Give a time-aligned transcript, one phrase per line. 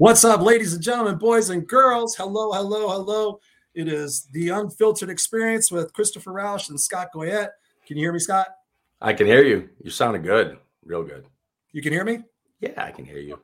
[0.00, 2.16] What's up, ladies and gentlemen, boys and girls?
[2.16, 3.38] Hello, hello, hello.
[3.74, 7.50] It is the Unfiltered Experience with Christopher Rausch and Scott Goyette.
[7.86, 8.46] Can you hear me, Scott?
[9.02, 9.68] I can hear you.
[9.84, 11.26] You sounded good, real good.
[11.72, 12.20] You can hear me?
[12.60, 13.40] Yeah, I can hear you.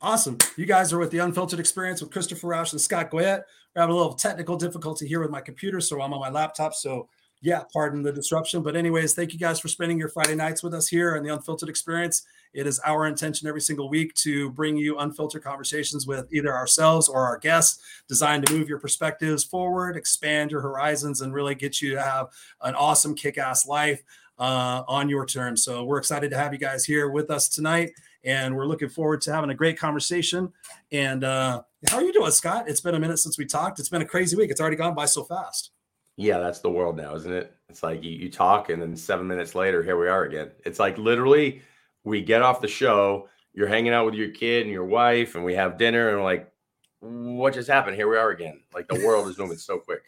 [0.00, 0.38] Awesome.
[0.56, 3.42] You guys are with the Unfiltered Experience with Christopher Rausch and Scott Goyette.
[3.74, 6.74] We're having a little technical difficulty here with my computer, so I'm on my laptop.
[6.74, 7.08] So,
[7.46, 8.60] yeah, pardon the disruption.
[8.60, 11.32] But, anyways, thank you guys for spending your Friday nights with us here on the
[11.32, 12.26] Unfiltered Experience.
[12.52, 17.08] It is our intention every single week to bring you unfiltered conversations with either ourselves
[17.08, 21.80] or our guests, designed to move your perspectives forward, expand your horizons, and really get
[21.80, 22.26] you to have
[22.62, 24.02] an awesome kick ass life
[24.40, 25.62] uh, on your terms.
[25.62, 27.92] So we're excited to have you guys here with us tonight.
[28.24, 30.52] And we're looking forward to having a great conversation.
[30.90, 32.68] And uh, how are you doing, Scott?
[32.68, 33.78] It's been a minute since we talked.
[33.78, 34.50] It's been a crazy week.
[34.50, 35.70] It's already gone by so fast.
[36.16, 37.54] Yeah, that's the world now, isn't it?
[37.68, 40.50] It's like you, you talk, and then seven minutes later, here we are again.
[40.64, 41.62] It's like literally
[42.04, 45.44] we get off the show, you're hanging out with your kid and your wife, and
[45.44, 46.52] we have dinner, and we're like,
[47.00, 47.96] what just happened?
[47.96, 48.60] Here we are again.
[48.74, 50.02] Like the world is moving so quick.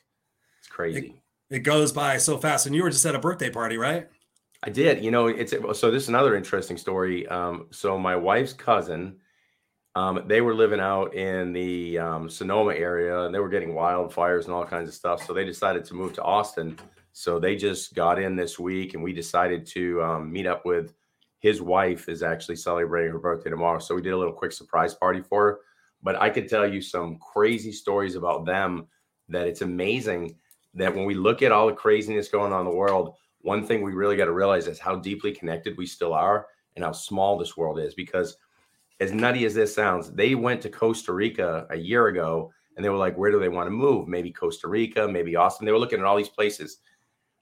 [0.61, 1.23] It's crazy.
[1.51, 2.67] It, it, goes by so fast.
[2.67, 4.09] And you were just at a birthday party, right?
[4.63, 5.05] I did.
[5.05, 7.27] You know, it's so this is another interesting story.
[7.29, 9.17] Um, so my wife's cousin,
[9.99, 14.45] um, they were living out in the um, Sonoma area and they were getting wildfires
[14.45, 15.27] and all kinds of stuff.
[15.27, 16.79] So they decided to move to Austin.
[17.13, 20.95] So they just got in this week and we decided to um, meet up with
[21.41, 23.81] his wife is actually celebrating her birthday tomorrow.
[23.81, 25.59] So we did a little quick surprise party for her.
[26.01, 28.87] But I could tell you some crazy stories about them
[29.29, 30.37] that it's amazing
[30.75, 33.83] that when we look at all the craziness going on in the world, one thing
[33.83, 36.47] we really got to realize is how deeply connected we still are
[36.77, 37.95] and how small this world is.
[37.95, 38.37] Because
[39.01, 42.89] as nutty as this sounds, they went to Costa Rica a year ago and they
[42.89, 44.09] were like, where do they want to move?
[44.09, 45.67] Maybe Costa Rica, maybe Austin.
[45.67, 46.79] They were looking at all these places.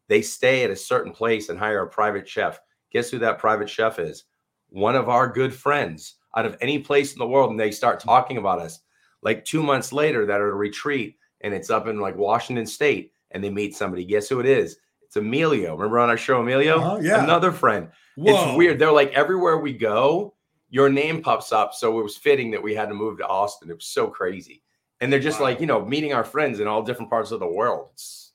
[0.08, 2.60] They stay at a certain place and hire a private chef
[2.92, 4.24] Guess who that private chef is?
[4.68, 7.50] One of our good friends out of any place in the world.
[7.50, 8.80] And they start talking about us.
[9.22, 12.66] Like two months later, that are at a retreat and it's up in like Washington
[12.66, 14.04] State and they meet somebody.
[14.04, 14.78] Guess who it is?
[15.02, 15.74] It's Emilio.
[15.74, 16.80] Remember on our show, Emilio?
[16.82, 17.22] Oh, yeah.
[17.22, 17.88] Another friend.
[18.16, 18.32] Whoa.
[18.32, 18.78] It's weird.
[18.78, 20.34] They're like everywhere we go,
[20.68, 21.74] your name pops up.
[21.74, 23.70] So it was fitting that we had to move to Austin.
[23.70, 24.62] It was so crazy.
[25.00, 25.46] And they're just wow.
[25.46, 27.90] like, you know, meeting our friends in all different parts of the world.
[27.94, 28.32] It's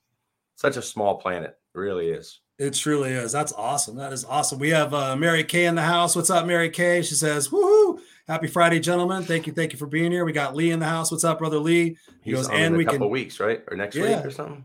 [0.56, 1.58] such a small planet.
[1.74, 2.40] It really is.
[2.58, 3.32] It truly is.
[3.32, 3.96] That's awesome.
[3.96, 4.58] That is awesome.
[4.60, 6.14] We have uh, Mary Kay in the house.
[6.14, 7.02] What's up, Mary Kay?
[7.02, 7.98] She says, "Woohoo!
[8.28, 9.24] Happy Friday, gentlemen.
[9.24, 11.10] Thank you, thank you for being here." We got Lee in the house.
[11.10, 11.96] What's up, brother Lee?
[12.22, 14.18] He He's goes, and we in a couple can weeks, right, or next yeah.
[14.18, 14.64] week or something.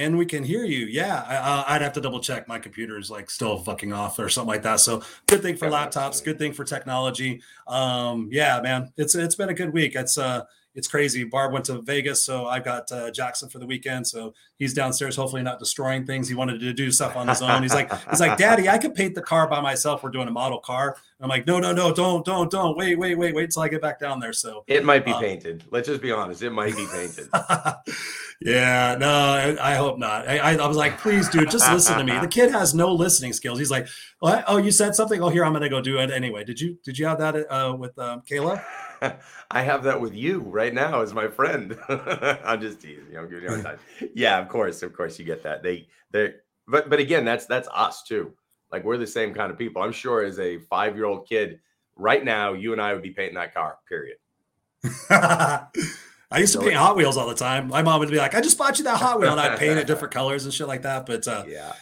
[0.00, 0.86] And we can hear you.
[0.86, 2.48] Yeah, I, would have to double check.
[2.48, 4.80] My computer is like still fucking off or something like that.
[4.80, 6.24] So good thing for laptops.
[6.24, 7.42] Good thing for technology.
[7.66, 9.94] Um, yeah, man, it's it's been a good week.
[9.94, 10.44] It's uh
[10.74, 11.24] it's crazy.
[11.24, 14.06] Barb went to Vegas, so I've got uh, Jackson for the weekend.
[14.06, 16.28] So he's downstairs, hopefully not destroying things.
[16.28, 17.62] He wanted to do stuff on his own.
[17.62, 20.02] He's like, he's like, Daddy, I could paint the car by myself.
[20.02, 20.96] We're doing a model car.
[21.22, 22.78] I'm like, no, no, no, don't, don't, don't.
[22.78, 24.32] Wait, wait, wait, wait till I get back down there.
[24.32, 25.64] So it might be um, painted.
[25.70, 26.42] Let's just be honest.
[26.42, 27.28] It might be painted.
[28.40, 30.26] yeah, no, I, I hope not.
[30.28, 32.18] I, I, was like, please, dude, just listen to me.
[32.20, 33.58] The kid has no listening skills.
[33.58, 33.88] He's like,
[34.22, 35.22] oh, you said something.
[35.22, 36.44] Oh, here, I'm gonna go do it anyway.
[36.44, 38.64] Did you, did you have that uh, with um, Kayla?
[39.50, 41.76] I have that with you right now as my friend.
[41.88, 43.16] I'm just teasing.
[43.16, 43.78] I'm giving you time.
[44.14, 45.62] Yeah, of course, of course, you get that.
[45.62, 46.34] They, they,
[46.66, 48.32] but, but again, that's that's us too.
[48.70, 49.82] Like we're the same kind of people.
[49.82, 51.60] I'm sure as a five year old kid,
[51.96, 53.78] right now, you and I would be painting that car.
[53.88, 54.16] Period.
[56.32, 57.68] I used to paint Hot Wheels all the time.
[57.68, 59.78] My mom would be like, "I just bought you that Hot Wheel," and I'd paint
[59.78, 61.06] it different colors and shit like that.
[61.06, 61.72] But uh, yeah,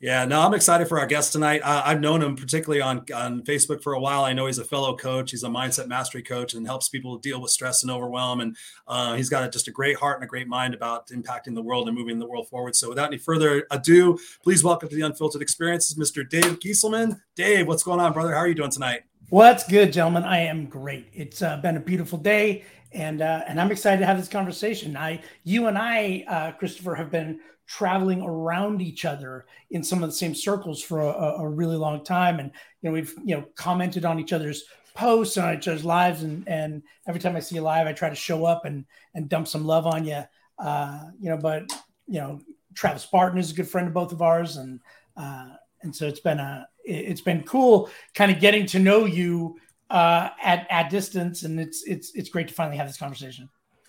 [0.00, 1.60] yeah, no, I'm excited for our guest tonight.
[1.64, 4.24] Uh, I've known him particularly on, on Facebook for a while.
[4.24, 5.32] I know he's a fellow coach.
[5.32, 8.40] He's a mindset mastery coach and helps people deal with stress and overwhelm.
[8.40, 8.56] And
[8.86, 11.62] uh, he's got a, just a great heart and a great mind about impacting the
[11.62, 12.76] world and moving the world forward.
[12.76, 16.28] So, without any further ado, please welcome to the Unfiltered Experiences, Mr.
[16.28, 17.20] Dave Gieselman.
[17.34, 18.32] Dave, what's going on, brother?
[18.34, 19.02] How are you doing tonight?
[19.30, 20.22] Well, What's good, gentlemen?
[20.22, 21.08] I am great.
[21.12, 24.96] It's uh, been a beautiful day, and uh, and I'm excited to have this conversation.
[24.96, 30.08] I, you and I, uh, Christopher, have been traveling around each other in some of
[30.08, 32.40] the same circles for a, a, really long time.
[32.40, 32.50] And,
[32.80, 34.64] you know, we've, you know, commented on each other's
[34.94, 36.22] posts on each other's lives.
[36.22, 39.28] And, and every time I see you live, I try to show up and, and
[39.28, 40.22] dump some love on you.
[40.58, 41.70] Uh, you know, but,
[42.06, 42.40] you know,
[42.74, 44.56] Travis Barton is a good friend of both of ours.
[44.56, 44.80] And,
[45.16, 45.50] uh,
[45.82, 49.58] and so it's been a, it's been cool kind of getting to know you
[49.90, 51.42] uh, at, at distance.
[51.42, 53.48] And it's, it's, it's great to finally have this conversation.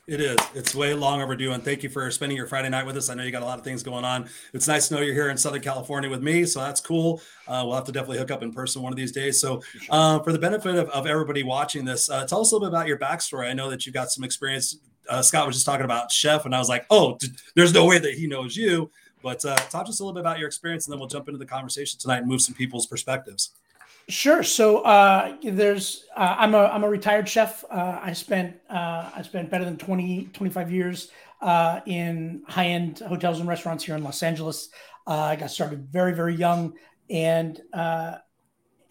[0.09, 0.39] It is.
[0.55, 1.51] It's way long overdue.
[1.51, 3.09] And thank you for spending your Friday night with us.
[3.09, 4.27] I know you got a lot of things going on.
[4.53, 6.45] It's nice to know you're here in Southern California with me.
[6.45, 7.21] So that's cool.
[7.47, 9.39] Uh, we'll have to definitely hook up in person one of these days.
[9.39, 9.61] So,
[9.91, 12.73] uh, for the benefit of, of everybody watching this, uh, tell us a little bit
[12.75, 13.49] about your backstory.
[13.49, 14.79] I know that you've got some experience.
[15.07, 17.85] Uh, Scott was just talking about Chef, and I was like, oh, d- there's no
[17.85, 18.89] way that he knows you.
[19.21, 21.27] But uh, talk to us a little bit about your experience, and then we'll jump
[21.27, 23.51] into the conversation tonight and move some people's perspectives.
[24.09, 24.41] Sure.
[24.41, 27.63] So uh, there's uh, I'm a I'm a retired chef.
[27.69, 31.11] Uh, I spent uh, I spent better than 20 25 years
[31.43, 34.69] uh, in high end hotels and restaurants here in Los Angeles.
[35.05, 36.73] Uh, I got started very very young
[37.11, 37.61] and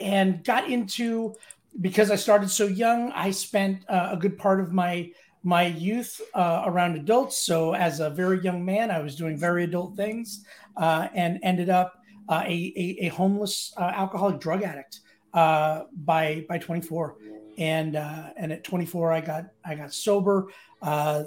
[0.00, 1.34] and got into
[1.80, 3.10] because I started so young.
[3.10, 5.10] I spent a good part of my
[5.42, 7.38] my youth around adults.
[7.38, 10.44] So as a very young man, I was doing very adult things
[10.76, 11.97] and ended up
[12.30, 15.00] a, a, a, homeless alcoholic drug addict
[15.34, 17.16] uh, by by 24,
[17.58, 20.48] and uh, and at 24 I got I got sober,
[20.82, 21.24] uh,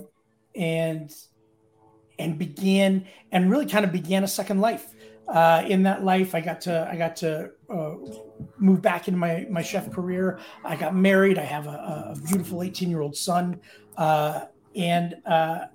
[0.56, 1.14] and
[2.20, 4.94] and began and really kind of began a second life.
[5.28, 7.94] Uh, in that life, I got to I got to uh,
[8.58, 10.40] move back into my my chef career.
[10.66, 11.38] I got married.
[11.38, 13.62] I have a, a beautiful 18 year old son,
[13.98, 14.46] uh,
[14.76, 15.68] and uh,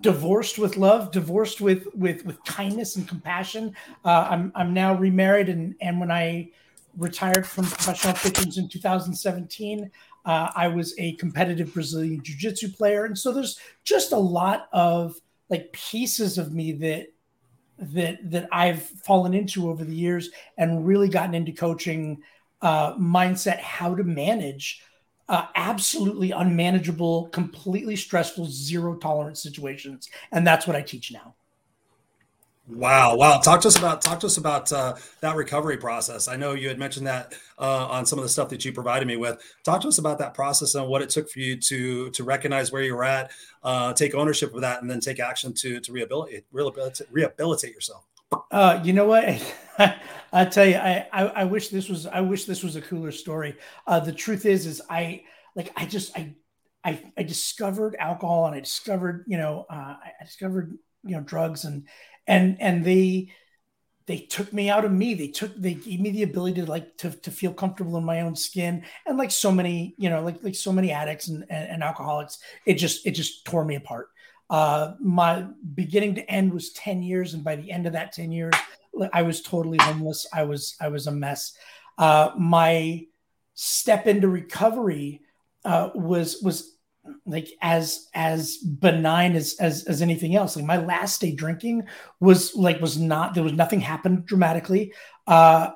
[0.00, 3.74] divorced with love, divorced with with with kindness and compassion.
[4.04, 6.50] Uh, I'm I'm now remarried, and and when I
[6.96, 9.90] retired from professional pitchings in 2017.
[10.24, 14.68] Uh, I was a competitive Brazilian Jiu Jitsu player, and so there's just a lot
[14.72, 15.16] of
[15.48, 17.08] like pieces of me that
[17.78, 22.22] that that I've fallen into over the years, and really gotten into coaching
[22.60, 24.82] uh, mindset, how to manage
[25.28, 31.34] uh, absolutely unmanageable, completely stressful, zero tolerance situations, and that's what I teach now.
[32.68, 33.38] Wow, wow!
[33.38, 36.28] Talk to us about talk to us about uh, that recovery process.
[36.28, 39.08] I know you had mentioned that uh, on some of the stuff that you provided
[39.08, 39.42] me with.
[39.64, 42.70] Talk to us about that process and what it took for you to to recognize
[42.70, 43.32] where you were at,
[43.64, 48.04] uh, take ownership of that, and then take action to to rehabilitate rehabilitate, rehabilitate yourself.
[48.50, 49.24] Uh, you know what?
[50.32, 53.12] I tell you, I, I, I wish this was I wish this was a cooler
[53.12, 53.56] story.
[53.86, 55.24] Uh, the truth is, is I
[55.54, 56.34] like I just I
[56.84, 61.64] I, I discovered alcohol and I discovered you know uh, I discovered you know drugs
[61.64, 61.86] and
[62.26, 63.32] and and they
[64.06, 66.96] they took me out of me they took they gave me the ability to like
[66.98, 70.42] to, to feel comfortable in my own skin and like so many you know like
[70.44, 74.08] like so many addicts and, and, and alcoholics it just it just tore me apart
[74.52, 75.44] uh my
[75.74, 78.54] beginning to end was 10 years and by the end of that 10 years
[79.12, 80.26] i was totally homeless.
[80.32, 81.56] I was i was a mess.
[81.98, 83.06] Uh my
[83.54, 85.22] step into recovery
[85.64, 86.76] uh was was
[87.26, 90.56] like as as benign as as as anything else.
[90.56, 91.84] Like my last day drinking
[92.20, 94.92] was like was not there was nothing happened dramatically.
[95.26, 95.70] Uh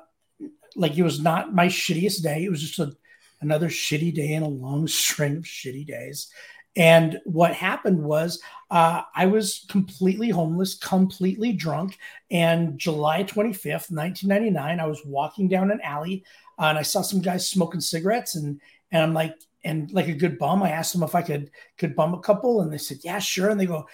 [0.75, 2.43] like it was not my shittiest day.
[2.43, 2.95] It was just a,
[3.41, 6.31] another shitty day in a long string of shitty days
[6.77, 8.41] and what happened was
[8.71, 11.97] uh, i was completely homeless completely drunk
[12.31, 16.23] and july 25th 1999 i was walking down an alley
[16.59, 19.35] uh, and i saw some guys smoking cigarettes and and i'm like
[19.67, 22.61] and like a good bum, I asked them if I could could bum a couple,
[22.61, 23.87] and they said, "Yeah, sure." And they go,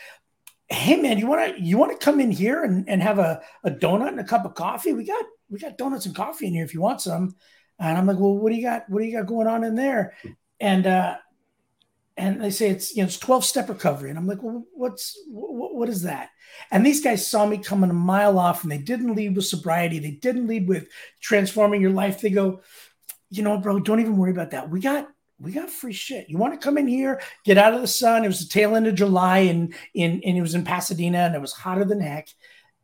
[0.67, 3.41] "Hey, man, you want to you want to come in here and, and have a,
[3.63, 4.93] a donut and a cup of coffee?
[4.93, 7.35] We got we got donuts and coffee in here if you want some."
[7.79, 8.89] And I'm like, "Well, what do you got?
[8.89, 10.13] What do you got going on in there?"
[10.59, 11.17] And uh,
[12.17, 15.17] and they say it's you know it's 12 step recovery, and I'm like, "Well, what's
[15.27, 16.29] what, what is that?"
[16.71, 19.99] And these guys saw me coming a mile off, and they didn't lead with sobriety.
[19.99, 20.87] They didn't lead with
[21.21, 22.21] transforming your life.
[22.21, 22.61] They go,
[23.29, 24.69] "You know, bro, don't even worry about that.
[24.69, 25.07] We got
[25.39, 26.29] we got free shit.
[26.29, 28.23] You want to come in here, get out of the sun.
[28.23, 31.35] It was the tail end of July and in and it was in Pasadena and
[31.35, 32.29] it was hotter than heck.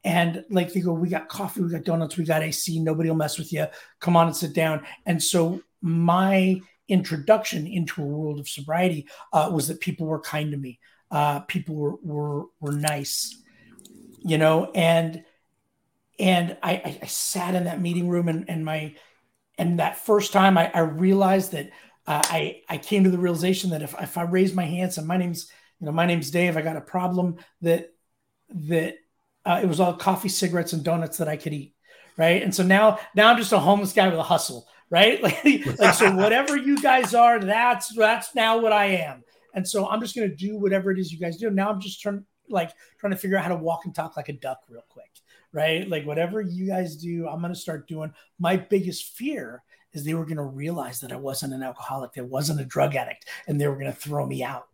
[0.03, 3.17] And like they go, we got coffee, we got donuts, we got AC, nobody will
[3.17, 3.67] mess with you.
[3.99, 4.85] Come on and sit down.
[5.05, 10.51] And so my introduction into a world of sobriety uh, was that people were kind
[10.51, 10.79] to me.
[11.11, 13.41] Uh, people were, were were nice,
[14.19, 15.23] you know, and
[16.19, 18.95] and I, I sat in that meeting room and, and my
[19.57, 21.69] and that first time I, I realized that
[22.05, 25.07] uh, I I came to the realization that if if I raise my hands and
[25.07, 27.93] my name's you know my name's Dave, I got a problem that
[28.49, 28.95] that
[29.45, 31.73] uh, it was all coffee, cigarettes, and donuts that I could eat,
[32.17, 32.41] right?
[32.41, 35.21] And so now now I'm just a homeless guy with a hustle, right?
[35.43, 35.43] like,
[35.79, 39.23] like so whatever you guys are, that's that's now what I am.
[39.53, 41.49] And so I'm just gonna do whatever it is you guys do.
[41.49, 44.29] Now I'm just trying like trying to figure out how to walk and talk like
[44.29, 45.09] a duck real quick,
[45.51, 45.87] right?
[45.87, 48.13] Like whatever you guys do, I'm gonna start doing.
[48.39, 52.25] My biggest fear is they were going to realize that I wasn't an alcoholic, that
[52.25, 54.67] wasn't a drug addict, and they were going to throw me out.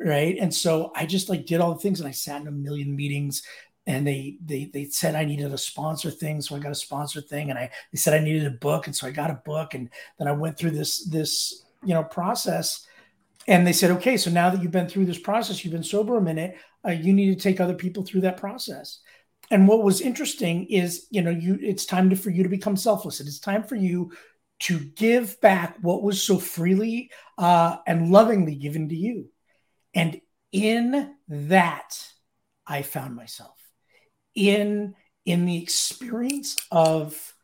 [0.00, 0.36] Right.
[0.40, 2.96] And so I just like did all the things and I sat in a million
[2.96, 3.42] meetings
[3.86, 7.20] and they they they said I needed a sponsor thing, so I got a sponsor
[7.20, 9.74] thing, and I they said I needed a book, and so I got a book,
[9.74, 12.86] and then I went through this this you know process,
[13.48, 16.16] and they said, okay, so now that you've been through this process, you've been sober
[16.16, 19.00] a minute, uh, you need to take other people through that process.
[19.50, 22.76] And what was interesting is, you know, you it's time to, for you to become
[22.76, 23.20] selfless.
[23.20, 24.12] It is time for you
[24.60, 29.28] to give back what was so freely uh, and lovingly given to you.
[29.92, 30.20] And
[30.52, 32.08] in that,
[32.66, 33.61] I found myself
[34.34, 37.34] in in the experience of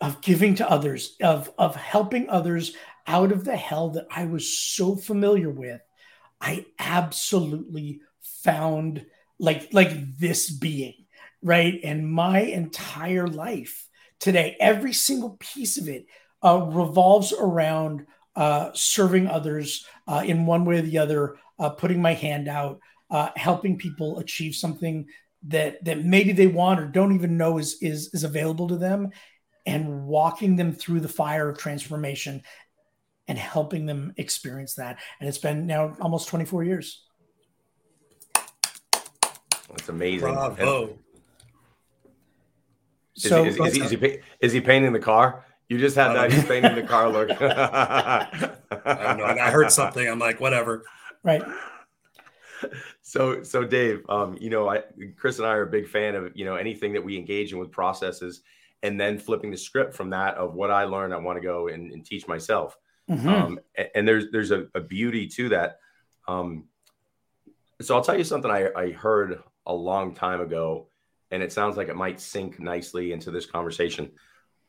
[0.00, 2.74] of giving to others, of of helping others
[3.06, 5.80] out of the hell that I was so familiar with,
[6.40, 9.06] I absolutely found
[9.38, 11.06] like like this being,
[11.42, 11.80] right?
[11.82, 13.88] And my entire life
[14.20, 16.06] today, every single piece of it
[16.44, 22.02] uh, revolves around uh, serving others uh, in one way or the other, uh, putting
[22.02, 22.80] my hand out,
[23.10, 25.06] uh, helping people achieve something
[25.48, 29.10] that that maybe they want or don't even know is is is available to them,
[29.64, 32.42] and walking them through the fire of transformation
[33.28, 34.98] and helping them experience that.
[35.20, 37.02] And it's been now almost 24 years.
[39.68, 40.20] That's amazing.
[40.32, 40.98] Bravo.
[43.16, 45.44] Is, So he, is, is, he, is, he, is he painting the car?
[45.68, 46.32] You just had that.
[46.32, 47.08] He's uh, painting the car.
[47.08, 47.30] Look.
[47.40, 48.28] I
[48.70, 49.24] don't know.
[49.24, 50.06] I heard something.
[50.06, 50.84] I'm like, whatever.
[51.24, 51.42] right.
[53.02, 54.82] So, so Dave, um, you know, I,
[55.16, 57.58] Chris and I are a big fan of you know anything that we engage in
[57.58, 58.42] with processes,
[58.82, 61.68] and then flipping the script from that of what I learned, I want to go
[61.68, 62.76] and, and teach myself.
[63.08, 63.26] Mhm.
[63.26, 65.78] Um, a- and, there's there's a, a beauty to that.
[66.26, 66.64] Um,
[67.80, 70.88] so I'll tell you something I, I heard a long time ago,
[71.30, 74.10] and it sounds like it might sink nicely into this conversation.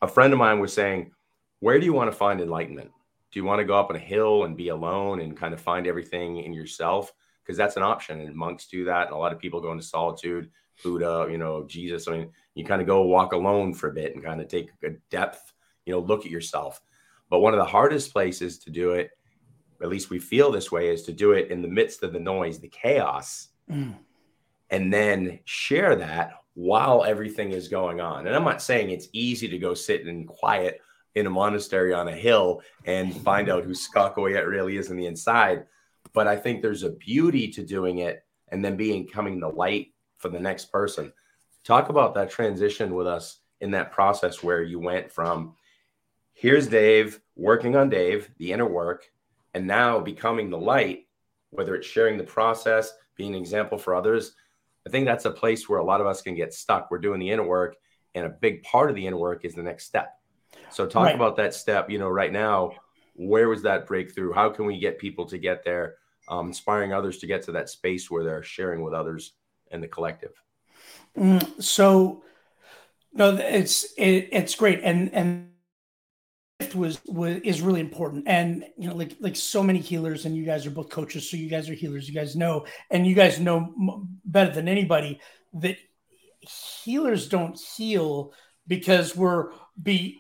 [0.01, 1.12] A friend of mine was saying,
[1.60, 2.91] "Where do you want to find enlightenment?
[3.32, 5.60] Do you want to go up on a hill and be alone and kind of
[5.62, 7.12] find everything in yourself?
[7.48, 9.84] Because that's an option, and monks do that, and a lot of people go into
[9.84, 10.51] solitude.
[10.84, 12.06] Buddha, you know, Jesus.
[12.10, 14.70] I mean, you kind of go walk alone for a bit and kind of take
[14.84, 15.54] a depth,
[15.86, 16.82] you know, look at yourself.
[17.30, 19.12] But one of the hardest places to do it,
[19.82, 22.20] at least we feel this way, is to do it in the midst of the
[22.20, 23.96] noise, the chaos, Mm.
[24.70, 28.27] and then share that while everything is going on.
[28.27, 30.82] And I'm not saying it's easy to go sit in quiet
[31.16, 34.98] in a monastery on a hill and find out who Scott Goyette really is in
[34.98, 35.66] the inside.
[36.14, 39.94] But I think there's a beauty to doing it and then being coming the light
[40.18, 41.12] for the next person.
[41.64, 45.56] Talk about that transition with us in that process where you went from
[46.38, 49.06] here's Dave working on Dave, the inner work,
[49.56, 51.08] and now becoming the light,
[51.50, 54.36] whether it's sharing the process, being an example for others.
[54.86, 56.92] I think that's a place where a lot of us can get stuck.
[56.92, 57.76] We're doing the inner work,
[58.14, 60.14] and a big part of the inner work is the next step.
[60.70, 61.16] So, talk Right.
[61.16, 61.90] about that step.
[61.90, 62.74] You know, right now,
[63.18, 64.32] where was that breakthrough?
[64.32, 65.96] How can we get people to get there,
[66.30, 69.34] um, inspiring others to get to that space where they're sharing with others
[69.72, 70.34] and the collective?
[71.18, 72.24] Mm, so
[73.14, 75.50] no it's it, it's great and and
[76.76, 80.44] was was is really important and you know like like so many healers and you
[80.44, 83.40] guys are both coaches so you guys are healers you guys know and you guys
[83.40, 85.20] know m- better than anybody
[85.54, 85.78] that
[86.84, 88.34] healers don't heal
[88.68, 90.20] because we're be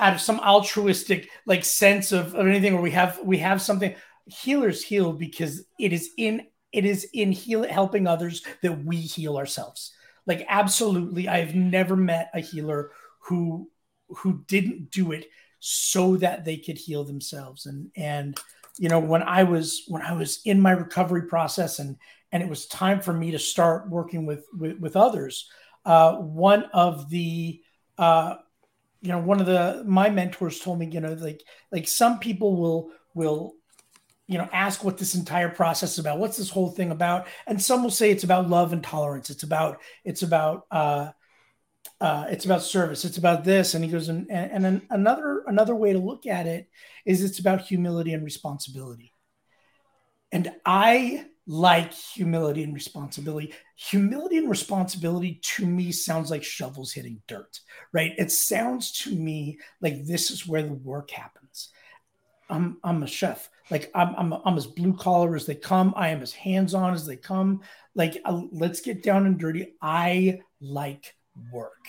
[0.00, 3.94] out of some altruistic like sense of, of anything where we have we have something
[4.26, 9.36] healers heal because it is in it is in heal helping others that we heal
[9.36, 9.92] ourselves.
[10.26, 13.70] Like absolutely i've never met a healer who
[14.08, 15.26] who didn't do it
[15.60, 17.66] so that they could heal themselves.
[17.66, 18.38] And and
[18.78, 21.96] you know when i was when i was in my recovery process and
[22.32, 25.50] and it was time for me to start working with with, with others
[25.84, 27.60] uh one of the
[27.98, 28.36] uh
[29.00, 31.42] you know one of the my mentors told me you know like
[31.72, 33.54] like some people will will
[34.26, 36.18] you know ask what this entire process is about.
[36.18, 37.26] What's this whole thing about?
[37.48, 39.28] And some will say it's about love and tolerance.
[39.28, 41.10] It's about it's about uh
[42.00, 43.04] uh, it's about service.
[43.04, 43.74] It's about this.
[43.74, 46.68] And he goes and, and, and another another way to look at it
[47.04, 49.12] is it's about humility and responsibility.
[50.32, 53.54] And i like humility and responsibility.
[53.76, 57.60] Humility and responsibility to me sounds like shovels hitting dirt
[57.92, 58.12] right?
[58.18, 61.70] It sounds to me like this is where the work happens.
[62.48, 63.48] I'm i'm a chef.
[63.70, 65.94] Like i'm i'm, I'm as blue collar as they come.
[65.96, 67.60] I am as hands on as they come.
[67.94, 69.74] Like uh, let's get down and dirty.
[69.80, 71.14] I like
[71.52, 71.86] work.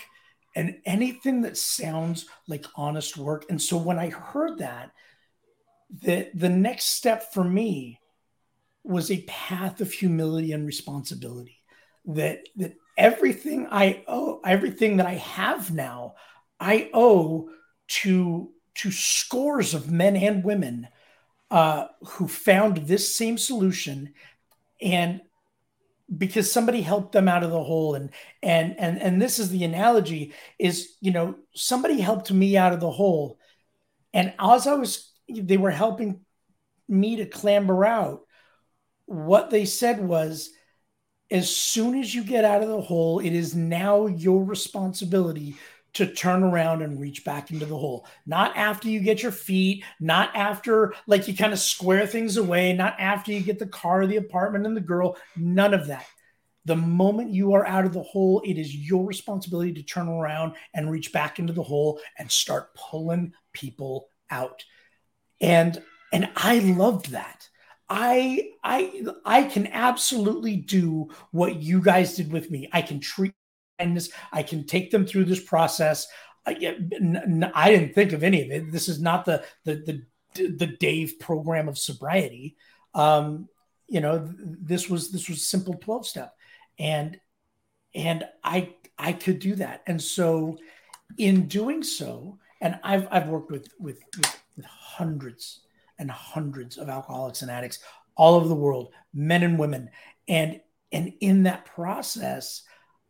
[0.55, 3.45] And anything that sounds like honest work.
[3.49, 4.91] And so when I heard that,
[6.01, 8.00] the, the next step for me
[8.83, 11.57] was a path of humility and responsibility.
[12.05, 16.15] That that everything I owe, everything that I have now,
[16.59, 17.49] I owe
[17.87, 20.87] to to scores of men and women
[21.51, 24.13] uh, who found this same solution.
[24.81, 25.21] And
[26.17, 27.95] because somebody helped them out of the hole.
[27.95, 28.09] And
[28.41, 32.79] and and and this is the analogy is you know somebody helped me out of
[32.79, 33.37] the hole.
[34.13, 36.21] And as i was they were helping
[36.89, 38.23] me to clamber out
[39.11, 40.51] what they said was
[41.29, 45.55] as soon as you get out of the hole it is now your responsibility
[45.93, 49.83] to turn around and reach back into the hole not after you get your feet
[49.99, 54.05] not after like you kind of square things away not after you get the car
[54.07, 56.05] the apartment and the girl none of that
[56.65, 60.55] The moment you are out of the hole, it is your responsibility to turn around
[60.73, 64.63] and reach back into the hole and start pulling people out.
[65.41, 65.81] And
[66.13, 67.49] and I loved that.
[67.93, 72.69] I I I can absolutely do what you guys did with me.
[72.71, 73.33] I can treat
[73.77, 74.09] kindness.
[74.31, 76.07] I can take them through this process.
[76.45, 78.71] I, didn't think of any of it.
[78.71, 79.75] This is not the the
[80.35, 82.55] the the Dave program of sobriety.
[82.93, 83.49] Um,
[83.89, 86.33] you know, this was this was simple twelve step,
[86.79, 87.19] and
[87.93, 89.83] and I I could do that.
[89.85, 90.57] And so,
[91.17, 95.59] in doing so, and I've I've worked with, with, with hundreds
[96.01, 97.79] and hundreds of alcoholics and addicts
[98.17, 99.89] all over the world, men and women,
[100.27, 100.59] and
[100.91, 102.63] and in that process,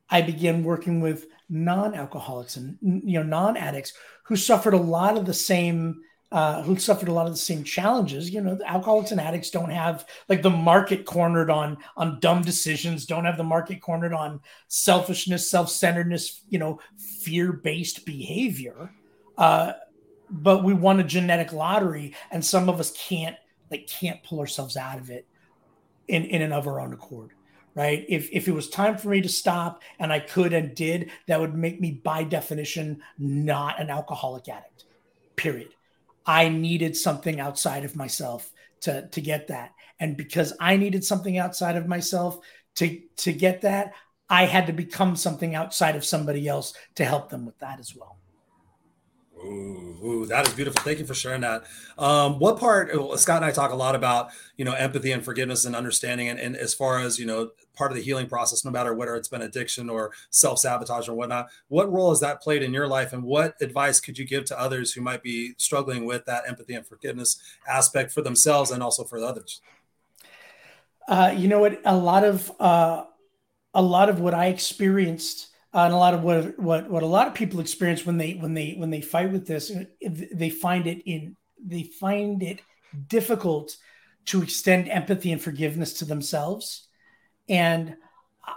[0.10, 3.93] I began working with non-alcoholics and you know non-addicts
[4.25, 7.63] who suffered a lot of the same uh, who suffered a lot of the same
[7.63, 8.29] challenges.
[8.29, 13.05] You know, alcoholics and addicts don't have like the market cornered on on dumb decisions,
[13.05, 18.91] don't have the market cornered on selfishness, self-centeredness, you know, fear-based behavior.
[19.38, 19.74] Uh,
[20.32, 23.36] but we won a genetic lottery, and some of us can't
[23.70, 25.28] like can't pull ourselves out of it
[26.08, 27.32] in in and of our own accord
[27.76, 28.06] right?
[28.10, 31.40] If if it was time for me to stop and I could and did, that
[31.40, 34.86] would make me by definition not an alcoholic addict.
[35.36, 35.74] Period.
[36.26, 39.74] I needed something outside of myself to to get that.
[40.00, 42.40] And because I needed something outside of myself
[42.76, 43.94] to to get that,
[44.30, 47.96] I had to become something outside of somebody else to help them with that as
[47.96, 48.18] well.
[49.43, 50.81] Ooh, ooh, that is beautiful.
[50.83, 51.63] Thank you for sharing that.
[51.97, 55.65] Um, what part, Scott and I talk a lot about, you know, empathy and forgiveness
[55.65, 56.30] and understanding.
[56.30, 59.15] And, and as far as, you know, part of the healing process, no matter whether
[59.15, 62.88] it's been addiction or self sabotage or whatnot, what role has that played in your
[62.88, 63.13] life?
[63.13, 66.75] And what advice could you give to others who might be struggling with that empathy
[66.75, 69.62] and forgiveness aspect for themselves and also for others?
[71.08, 71.82] Uh, you know what?
[71.86, 73.06] A lot of, uh,
[73.73, 77.03] a lot of what I experienced uh, Uh, and a lot of what what what
[77.03, 79.86] a lot of people experience when they when they when they fight with this uh,
[80.34, 82.60] they find it in they find it
[83.07, 83.77] difficult
[84.25, 86.88] to extend empathy and forgiveness to themselves.
[87.47, 87.95] And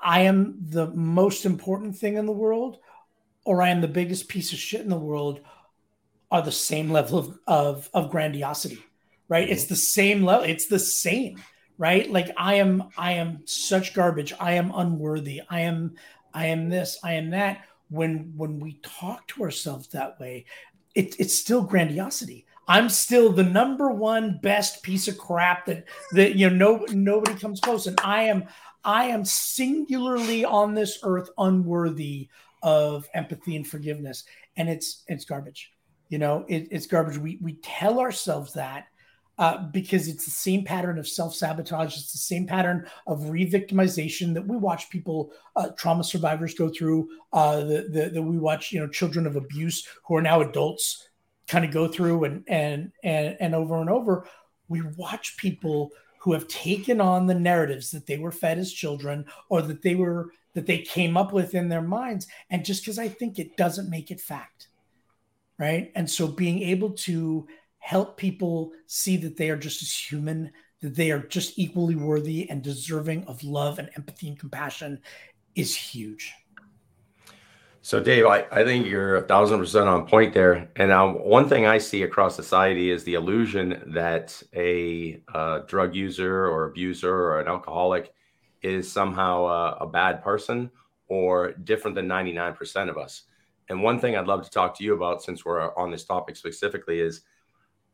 [0.03, 2.79] i am the most important thing in the world
[3.45, 5.41] or i am the biggest piece of shit in the world
[6.31, 8.83] are the same level of of, of grandiosity
[9.29, 9.49] right?
[9.49, 9.75] It's mm-hmm.
[9.75, 11.43] the same level it's the same
[11.77, 12.11] right?
[12.11, 14.33] Like i am i am such garbage.
[14.39, 15.43] I am unworthy.
[15.49, 15.97] I am
[16.35, 17.65] I am this, I am that.
[17.91, 20.47] When when we talk to ourselves that way,
[20.95, 22.47] it, it's still grandiosity.
[22.67, 27.39] I'm still the number one best piece of crap that that you know no nobody
[27.39, 27.87] comes close.
[27.87, 28.45] And I am
[28.85, 32.29] I am singularly on this earth unworthy
[32.63, 34.25] of empathy and forgiveness.
[34.57, 35.73] And it's it's garbage.
[36.09, 37.19] You know, it, it's garbage.
[37.19, 38.87] We we tell ourselves that
[39.39, 41.97] uh, because it's the same pattern of self sabotage.
[41.97, 46.69] It's the same pattern of re victimization that we watch people, uh, trauma survivors, go
[46.69, 47.09] through.
[47.33, 51.09] Uh, that we watch, you know, children of abuse who are now adults
[51.47, 54.27] kind of go through and and and and over and over.
[54.69, 59.27] We watch people who have taken on the narratives that they were fed as children
[59.51, 62.99] or that they were that they came up with in their minds, and just because
[62.99, 64.69] I think it doesn't make it fact,
[65.59, 65.91] right?
[65.97, 67.47] And so being able to
[67.85, 72.49] help people see that they are just as human, that they are just equally worthy
[72.49, 74.99] and deserving of love and empathy and compassion
[75.55, 76.33] is huge.
[77.83, 80.71] So, Dave, I, I think you're a thousand percent on point there.
[80.77, 85.95] And um, one thing I see across society is the illusion that a uh, drug
[85.95, 88.15] user or abuser or an alcoholic
[88.63, 90.71] is somehow a, a bad person
[91.09, 93.25] or different than 99% of us.
[93.69, 96.37] And one thing I'd love to talk to you about, since we're on this topic
[96.37, 97.21] specifically, is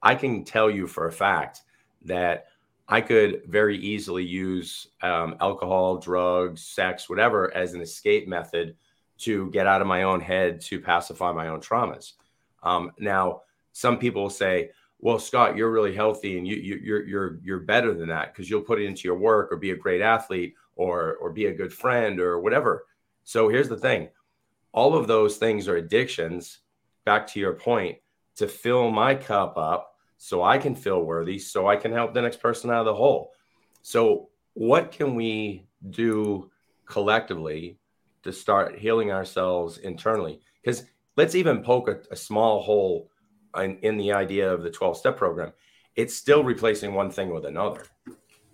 [0.02, 1.62] I can tell you for a fact
[2.04, 2.46] that
[2.88, 8.74] I could very easily use um, alcohol, drugs, sex, whatever as an escape method
[9.18, 12.14] to get out of my own head to pacify my own traumas.
[12.62, 17.06] Um, now, some people will say, "Well, Scott, you're really healthy, and you, you you're
[17.06, 19.76] you're you're better than that because you'll put it into your work or be a
[19.76, 22.86] great athlete or or be a good friend or whatever."
[23.22, 24.08] So here's the thing:
[24.72, 26.58] all of those things are addictions.
[27.04, 27.98] Back to your point,
[28.36, 29.89] to fill my cup up
[30.22, 32.94] so I can feel worthy, so I can help the next person out of the
[32.94, 33.32] hole.
[33.80, 36.50] So, what can we do
[36.84, 37.78] collectively
[38.24, 40.42] to start healing ourselves internally?
[40.62, 40.84] Because
[41.16, 43.10] let's even poke a, a small hole
[43.56, 45.54] in, in the idea of the 12 step program.
[45.96, 47.86] It's still replacing one thing with another.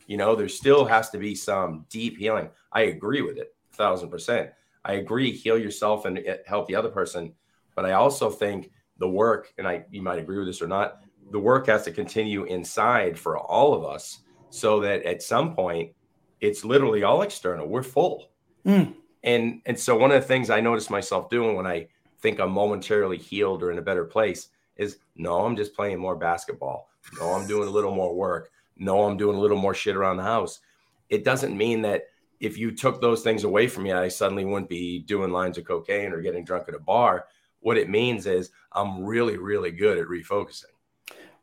[0.06, 2.48] You know, there still has to be some deep healing.
[2.70, 4.50] I agree with it, a thousand percent.
[4.84, 7.34] I agree, heal yourself and eh, help the other person.
[7.74, 11.02] But I also think the work, and I you might agree with this or not,
[11.30, 15.92] the work has to continue inside for all of us so that at some point
[16.40, 17.66] it's literally all external.
[17.66, 18.30] We're full.
[18.64, 18.94] Mm.
[19.24, 21.88] And and so one of the things I notice myself doing when I
[22.20, 26.16] think I'm momentarily healed or in a better place is no, I'm just playing more
[26.16, 26.88] basketball.
[27.18, 28.50] No, I'm doing a little more work.
[28.76, 30.60] No, I'm doing a little more shit around the house.
[31.08, 32.04] It doesn't mean that
[32.40, 35.64] if you took those things away from me, I suddenly wouldn't be doing lines of
[35.64, 37.26] cocaine or getting drunk at a bar.
[37.60, 40.75] What it means is I'm really, really good at refocusing.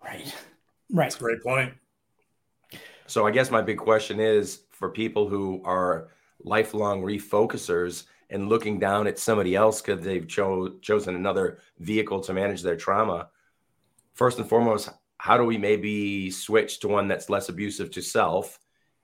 [0.04, 0.36] Right.
[0.92, 1.06] Right.
[1.06, 1.74] That's a great point.
[3.08, 6.10] So I guess my big question is for people who are
[6.44, 12.34] lifelong refocusers and looking down at somebody else because they've cho- chosen another vehicle to
[12.34, 13.30] manage their trauma.
[14.14, 18.60] First and foremost, how do we maybe switch to one that's less abusive to self?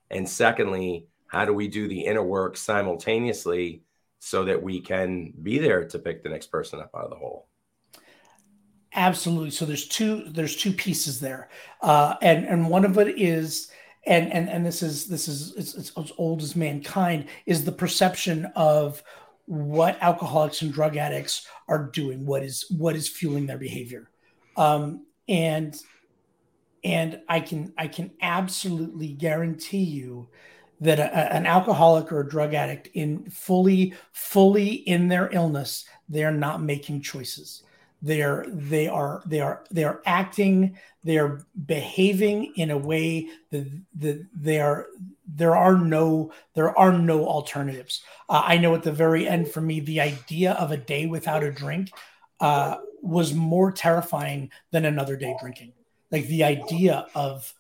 [0.10, 3.84] And secondly, how do we do the inner work simultaneously
[4.20, 7.16] so that we can be there to pick the next person up out of the
[7.16, 7.49] hole?
[8.94, 9.52] Absolutely.
[9.52, 11.50] So there's two there's two pieces there,
[11.82, 13.72] uh, and and one of it is
[14.06, 17.72] and and and this is this is it's, it's as old as mankind is the
[17.72, 19.04] perception of
[19.46, 24.10] what alcoholics and drug addicts are doing what is what is fueling their behavior.
[24.58, 25.80] Um, and
[26.84, 30.28] and i can i can absolutely guarantee you
[30.82, 36.32] that a, an alcoholic or a drug addict in fully fully in their illness they're
[36.32, 37.64] not making choices
[38.02, 43.70] they're they are they are they are acting they are behaving in a way that,
[43.96, 44.88] that they are
[45.28, 48.02] there are no there are no alternatives.
[48.30, 51.44] Uh, i know at the very end for me the idea of a day without
[51.44, 51.92] a drink
[52.40, 55.74] uh, was more terrifying than another day drinking.
[56.12, 57.54] Like the idea of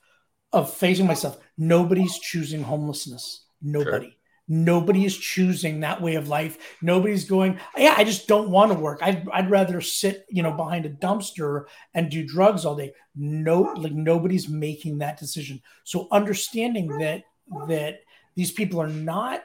[0.51, 3.45] of facing myself nobody's choosing homelessness.
[3.61, 4.07] Nobody.
[4.07, 4.15] sure.
[4.51, 6.57] Nobody is choosing that way of life.
[6.81, 8.99] Nobody's going, yeah, I just don't want to work.
[9.03, 12.93] I'd, I'd rather sit, you know, behind a dumpster and do drugs all day.
[13.15, 15.61] No, like nobody's making that decision.
[15.83, 17.23] So understanding that
[17.67, 18.01] that
[18.35, 19.43] these people are not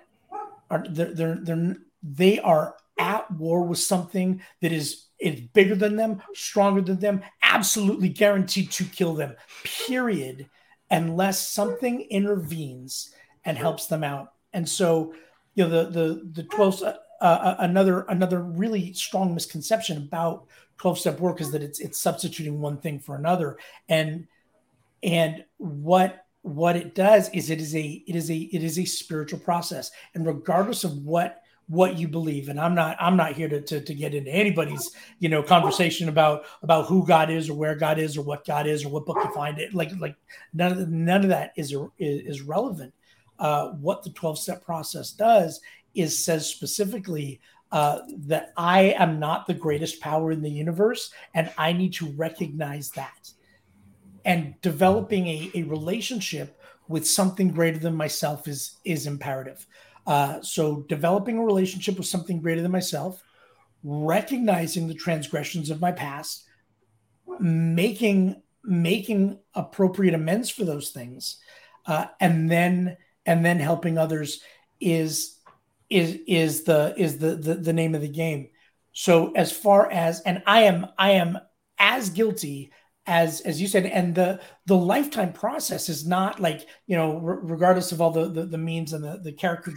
[0.71, 5.97] are they're they're, they're they are at war with something that is is bigger than
[5.97, 9.35] them, stronger than them, absolutely guaranteed to kill them.
[9.64, 10.49] Period.
[10.90, 13.11] Unless something intervenes
[13.45, 15.12] and helps them out and so,
[15.55, 20.47] you know, the the the twelve uh, uh, another another really strong misconception about
[20.79, 24.27] twelve step work is that it's it's substituting one thing for another, and
[25.03, 28.85] and what what it does is it is a it is a it is a
[28.85, 33.49] spiritual process, and regardless of what what you believe and i'm not i'm not here
[33.49, 37.55] to, to, to get into anybody's you know conversation about about who god is or
[37.55, 40.14] where god is or what god is or what book you find it like like
[40.53, 42.93] none of none of that is is relevant
[43.38, 45.61] uh, what the 12 step process does
[45.94, 47.40] is says specifically
[47.73, 52.12] uh, that I am not the greatest power in the universe, and I need to
[52.12, 53.31] recognize that.
[54.25, 59.66] And developing a, a relationship with something greater than myself is is imperative.
[60.07, 63.23] Uh, so, developing a relationship with something greater than myself,
[63.83, 66.44] recognizing the transgressions of my past,
[67.40, 71.38] making making appropriate amends for those things,
[71.87, 74.41] uh, and then and then helping others
[74.81, 75.39] is
[75.91, 78.49] is is the is the, the the name of the game.
[78.93, 81.39] So as far as and i am i am
[81.79, 82.73] as guilty
[83.07, 87.93] as as you said and the the lifetime process is not like you know regardless
[87.93, 89.73] of all the the, the means and the the character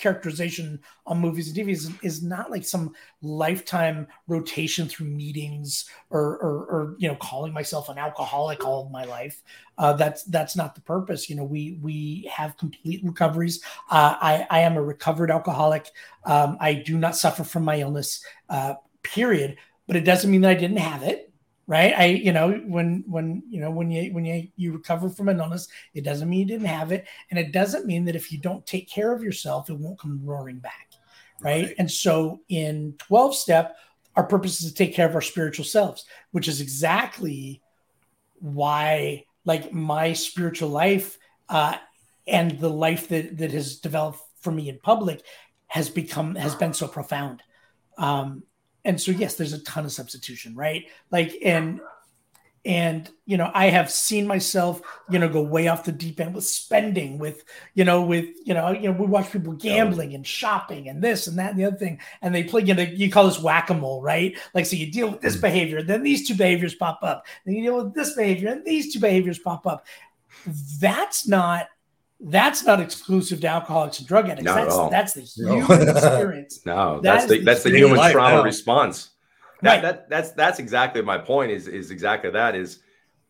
[0.00, 6.64] characterization on movies and TVs is, not like some lifetime rotation through meetings or, or,
[6.66, 9.42] or, you know, calling myself an alcoholic all of my life.
[9.78, 11.30] Uh, that's that's not the purpose.
[11.30, 13.62] You know, we we have complete recoveries.
[13.90, 15.90] Uh, I I am a recovered alcoholic.
[16.24, 18.24] Um, I do not suffer from my illness.
[18.48, 19.56] Uh, period.
[19.86, 21.29] But it doesn't mean that I didn't have it
[21.70, 21.94] right?
[21.96, 25.38] I you know when when you know when you when you you recover from an
[25.38, 27.06] illness it doesn't mean you didn't have it.
[27.30, 30.20] And it doesn't mean that if you don't take care of yourself it won't come
[30.24, 30.88] roaring back
[31.40, 31.74] right, right.
[31.78, 33.76] and so in 12 step
[34.16, 37.62] our purpose is to take care of our spiritual selves which is exactly
[38.40, 41.76] why like my spiritual life uh
[42.26, 45.22] and the life that that has developed for me in public
[45.66, 47.42] has become has been so profound.
[47.96, 48.42] Um
[48.84, 50.86] and so yes there's a ton of substitution right?
[51.10, 51.80] Like and
[52.64, 56.34] and you know i have seen myself you know go way off the deep end
[56.34, 60.26] with spending with you know with you know you know we watch people gambling and
[60.26, 61.98] shopping and this and that and the other thing.
[62.20, 64.36] And they play you know you call this whack-a-mole right?
[64.52, 65.40] Like so you deal with this mm.
[65.40, 67.24] behavior then these two behaviors pop up.
[67.46, 69.86] Then you deal with this behavior and these two behaviors pop up.
[70.78, 71.68] That's not
[72.20, 74.44] that's not exclusive to alcoholics and drug addicts.
[74.44, 75.92] Not that's, that's the human no.
[75.92, 76.66] experience.
[76.66, 78.42] No, that's the, the that's the human life, trauma no.
[78.42, 79.10] response.
[79.62, 79.82] That, right.
[79.82, 81.50] that that's that's exactly my point.
[81.50, 82.80] Is is exactly that is,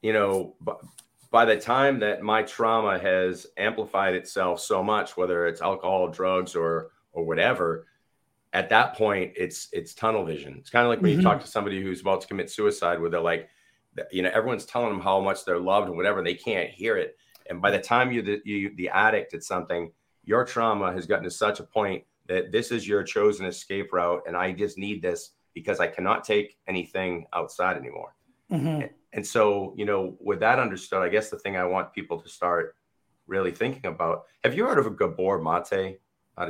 [0.03, 0.57] you know,
[1.31, 6.57] by the time that my trauma has amplified itself so much, whether it's alcohol, drugs,
[6.57, 7.87] or or whatever
[8.53, 11.21] at that point it's it's tunnel vision it's kind of like when mm-hmm.
[11.21, 13.49] you talk to somebody who's about to commit suicide where they're like
[14.11, 16.97] you know everyone's telling them how much they're loved and whatever and they can't hear
[16.97, 17.17] it
[17.51, 19.93] and by the time you're the, you, the addict at something
[20.25, 24.23] your trauma has gotten to such a point that this is your chosen escape route
[24.27, 28.15] and i just need this because i cannot take anything outside anymore
[28.51, 28.67] mm-hmm.
[28.67, 32.19] and, and so you know with that understood i guess the thing i want people
[32.21, 32.77] to start
[33.27, 35.99] really thinking about have you heard of a Gabor Maté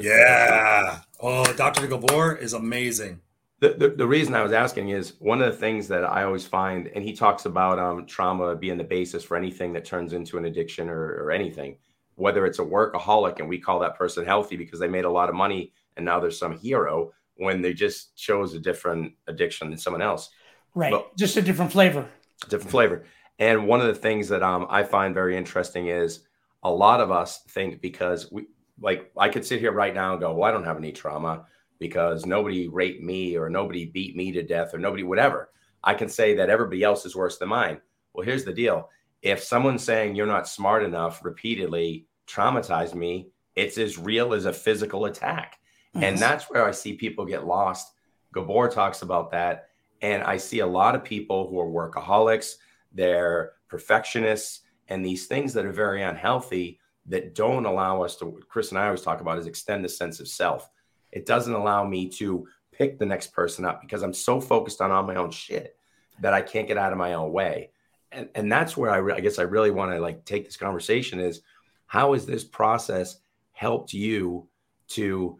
[0.01, 1.01] yeah.
[1.21, 1.87] Oh, Dr.
[1.87, 3.21] Gabor is amazing.
[3.61, 6.47] The, the, the, reason I was asking is one of the things that I always
[6.47, 10.39] find, and he talks about um, trauma being the basis for anything that turns into
[10.39, 11.77] an addiction or, or anything,
[12.15, 15.29] whether it's a workaholic and we call that person healthy because they made a lot
[15.29, 19.79] of money and now there's some hero when they just chose a different addiction than
[19.79, 20.31] someone else.
[20.75, 20.93] Right.
[20.93, 22.09] But, just a different flavor.
[22.49, 23.05] Different flavor.
[23.39, 26.21] And one of the things that um, I find very interesting is
[26.63, 28.47] a lot of us think because we,
[28.81, 31.47] like I could sit here right now and go, well, I don't have any trauma
[31.81, 35.51] because nobody raped me or nobody beat me to death or nobody whatever.
[35.83, 37.81] I can say that everybody else is worse than mine.
[38.13, 38.89] Well, here's the deal.
[39.23, 44.53] If someone's saying you're not smart enough repeatedly traumatized me, it's as real as a
[44.53, 45.59] physical attack.
[45.95, 46.05] Yes.
[46.05, 47.93] And that's where I see people get lost.
[48.33, 49.71] Gabor talks about that.
[50.03, 52.55] And I see a lot of people who are workaholics,
[52.93, 58.71] they're perfectionists, and these things that are very unhealthy that don't allow us to chris
[58.71, 60.69] and i always talk about is extend the sense of self
[61.13, 64.91] it doesn't allow me to pick the next person up because i'm so focused on
[64.91, 65.77] on my own shit
[66.21, 67.71] that i can't get out of my own way.
[68.13, 70.57] And, and that's where I, re- I guess i really want to like take this
[70.57, 71.43] conversation is
[71.87, 73.19] how has this process
[73.53, 74.47] helped you
[74.91, 75.39] to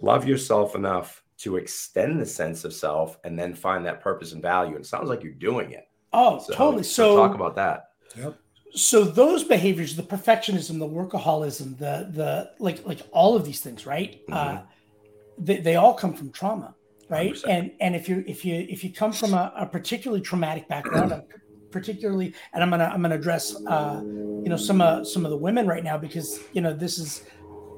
[0.00, 4.42] love yourself enough to extend the sense of self and then find that purpose and
[4.42, 4.74] value?
[4.74, 5.88] And it sounds like you're doing it.
[6.12, 6.82] Oh so, totally.
[6.82, 7.90] so, so talk about that.
[8.16, 8.36] Yep.
[8.74, 13.86] So those behaviors the perfectionism the workaholism the the like like all of these things
[13.86, 14.20] right?
[14.26, 14.32] Mm-hmm.
[14.32, 14.60] uh
[15.38, 16.74] they, they all come from trauma
[17.08, 17.44] right 100%.
[17.48, 21.22] and and if you if you if you come from a, a particularly traumatic background
[21.70, 25.36] particularly and i'm gonna i'm gonna address uh you know some uh some of the
[25.36, 27.24] women right now because you know this is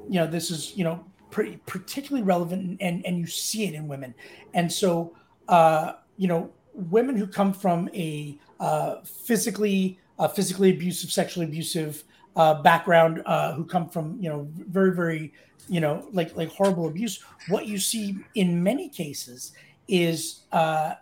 [0.08, 3.86] you know this is you know pretty particularly relevant and and you see it in
[3.86, 4.14] women
[4.54, 5.14] and so
[5.48, 12.02] uh you know women who come from a uh physically uh, physically abusive, sexually abusive
[12.36, 15.32] uh, background uh, who come from you know very very
[15.68, 17.22] you know like like horrible abuse.
[17.48, 19.52] What you see in many cases
[19.86, 20.94] is uh,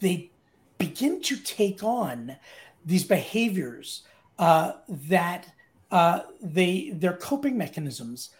[0.00, 0.30] they
[0.78, 2.36] begin to take on
[2.84, 4.02] these behaviors
[4.38, 5.46] uh, that
[5.90, 8.30] uh, they they're coping mechanisms,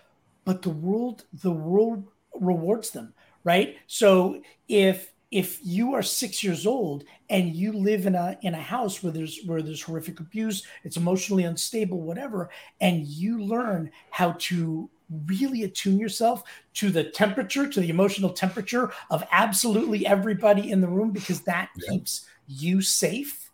[0.44, 2.04] but the world the world
[2.34, 3.12] rewards them
[3.44, 3.76] right.
[3.86, 8.60] So if if you are six years old and you live in a in a
[8.60, 14.32] house where there's where there's horrific abuse it's emotionally unstable whatever and you learn how
[14.38, 14.88] to
[15.26, 16.42] really attune yourself
[16.74, 21.68] to the temperature to the emotional temperature of absolutely everybody in the room because that
[21.76, 21.90] yeah.
[21.90, 23.50] keeps you safe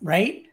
[0.00, 0.46] right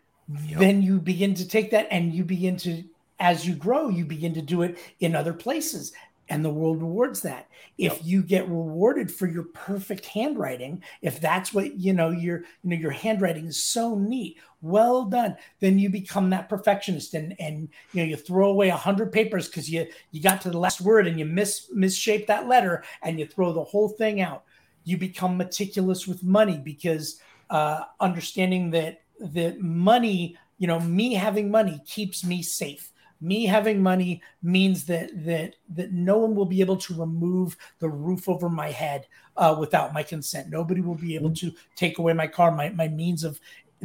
[0.46, 0.60] yep.
[0.60, 2.84] then you begin to take that and you begin to
[3.20, 5.94] as you grow you begin to do it in other places
[6.30, 7.50] and the world rewards that.
[7.78, 8.02] If yep.
[8.04, 12.76] you get rewarded for your perfect handwriting if that's what you know your you know
[12.76, 18.02] your handwriting is so neat well done then you become that perfectionist and and you
[18.02, 21.08] know you throw away a hundred papers because you you got to the last word
[21.08, 24.44] and you miss misshape that letter and you throw the whole thing out.
[24.84, 31.50] You become meticulous with money because uh understanding that that money you know me having
[31.50, 36.62] money keeps me safe me having money means that that that no one will be
[36.62, 40.50] able to remove the roof over my head uh, without my consent.
[40.50, 42.52] Nobody will be able to take away my car.
[42.52, 43.40] My my means of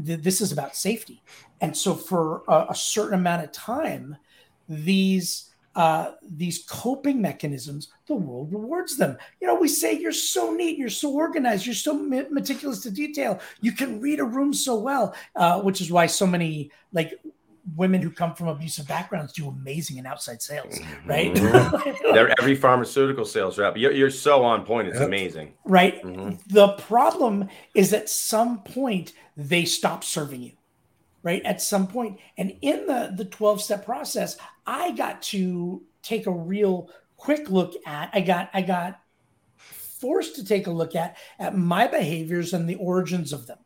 [0.04, 1.22] th- this is about safety,
[1.60, 4.16] and so for a, a certain amount of time,
[4.68, 9.16] these uh, these coping mechanisms, the world rewards them.
[9.40, 13.40] You know, we say you're so neat, you're so organized, you're so meticulous to detail,
[13.60, 17.18] you can read a room so well, uh, which is why so many like
[17.76, 21.08] women who come from abusive backgrounds do amazing in outside sales, mm-hmm.
[21.08, 21.34] right?
[21.44, 22.14] Mm-hmm.
[22.14, 23.76] They're every pharmaceutical sales rep.
[23.76, 24.88] You're, you're so on point.
[24.88, 25.08] It's yep.
[25.08, 25.54] amazing.
[25.64, 26.02] Right.
[26.02, 26.36] Mm-hmm.
[26.46, 30.52] The problem is at some point they stop serving you,
[31.22, 31.42] right?
[31.44, 36.32] At some point, and in the the 12 step process, I got to take a
[36.32, 38.10] real quick look at.
[38.12, 39.00] I got I got
[39.56, 43.58] forced to take a look at at my behaviors and the origins of them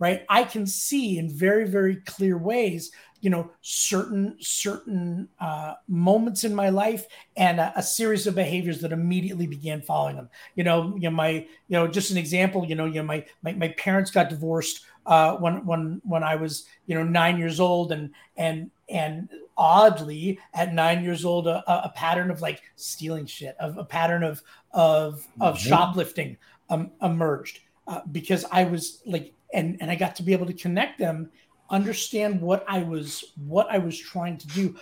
[0.00, 6.44] right i can see in very very clear ways you know certain certain uh, moments
[6.44, 10.64] in my life and a, a, series of behaviors that immediately began following them you
[10.64, 13.52] know you know my you know just an example you know you know my my,
[13.52, 17.92] my parents got divorced uh, when when when i was you know nine years old
[17.92, 23.54] and and and oddly at nine years old a, a pattern of like stealing shit
[23.60, 25.68] of a pattern of of of mm-hmm.
[25.68, 26.36] shoplifting
[26.70, 30.52] um, emerged uh, because i was like and and i got to be able to
[30.52, 31.30] connect them
[31.70, 34.76] understand what i was what i was trying to do.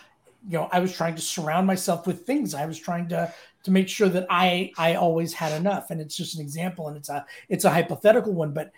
[0.48, 2.54] You know i was trying to surround myself with things.
[2.54, 3.32] I was trying to
[3.64, 5.90] to make sure that i i always had enough.
[5.90, 8.72] And it's just an example and it's a it's a hypothetical one but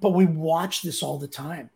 [0.00, 1.70] but we watch this all the time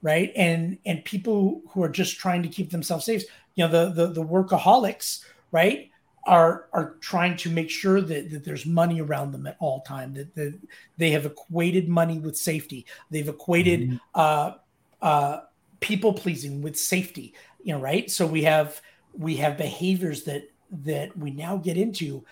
[0.00, 0.32] right?
[0.34, 3.24] And and people who are just trying to keep themselves safe
[3.54, 5.90] you know the the, the workaholics right
[6.24, 10.14] are are trying to make sure that, that there's money around them at all time
[10.14, 10.58] that, that
[10.96, 12.86] they have equated money with safety.
[13.10, 13.96] They've equated mm-hmm.
[14.14, 14.52] uh,
[15.00, 15.40] uh,
[15.80, 18.10] people pleasing with safety you know right?
[18.10, 18.80] So we have
[19.14, 20.50] we have behaviors that
[20.84, 22.24] that we now get into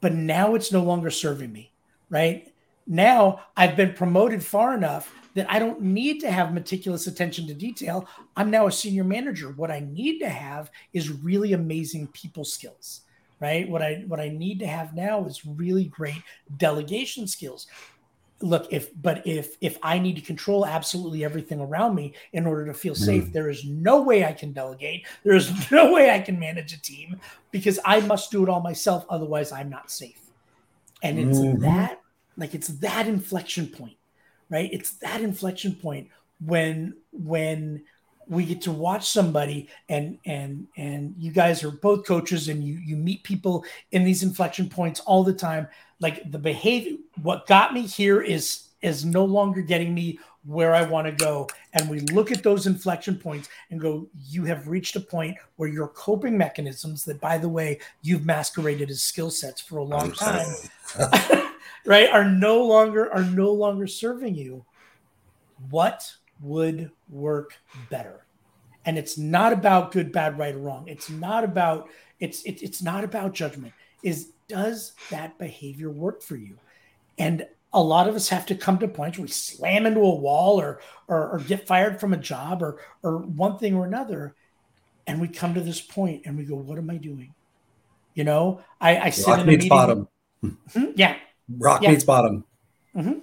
[0.00, 1.72] but now it's no longer serving me
[2.08, 2.52] right?
[2.86, 7.54] Now i've been promoted far enough that i don't need to have meticulous attention to
[7.54, 8.08] detail.
[8.36, 9.50] I'm now a senior manager.
[9.50, 13.02] What i need to have is really amazing people skills
[13.40, 13.68] right?
[13.68, 16.22] What i what i need to have now is really great
[16.56, 17.66] delegation skills.
[18.42, 22.64] Look if but if if i need to control absolutely everything around me in order
[22.66, 23.32] to feel safe mm.
[23.32, 25.06] there is no way i can delegate.
[25.24, 28.60] There is no way i can manage a team because i must do it all
[28.60, 29.04] myself.
[29.08, 30.20] Otherwise i'm not safe.
[31.02, 31.62] And it's mm-hmm.
[31.62, 32.00] that
[32.36, 33.96] like it's that inflection point
[34.50, 34.68] right?
[34.72, 36.08] It's that inflection point
[36.44, 37.84] when when
[38.30, 42.74] we get to watch somebody and and and you guys are both coaches and you
[42.74, 47.74] you meet people in these inflection points all the time like the behavior what got
[47.74, 51.48] me here is is no longer getting me where I want to go.
[51.74, 55.68] And we look at those inflection points and go, you have reached a point where
[55.68, 60.12] your coping mechanisms, that by the way, you've masqueraded as skill sets for a long
[60.12, 60.48] time,
[61.84, 64.64] right, are no longer are no longer serving you.
[65.68, 66.10] What
[66.42, 67.54] would work
[67.90, 68.24] better?
[68.84, 70.88] And it's not about good, bad, right, or wrong.
[70.88, 73.72] It's not about it's it, it's not about judgment.
[74.02, 76.56] Is does that behavior work for you?
[77.18, 80.14] And a lot of us have to come to points where we slam into a
[80.14, 84.34] wall or, or, or get fired from a job or or one thing or another,
[85.06, 87.34] and we come to this point and we go, "What am I doing?"
[88.14, 90.08] You know, I, I sit Rock in a meets bottom.
[90.44, 90.84] Mm-hmm.
[90.96, 91.16] Yeah,
[91.58, 91.90] rock yeah.
[91.90, 92.44] meets bottom.
[92.96, 93.18] Mm-hmm.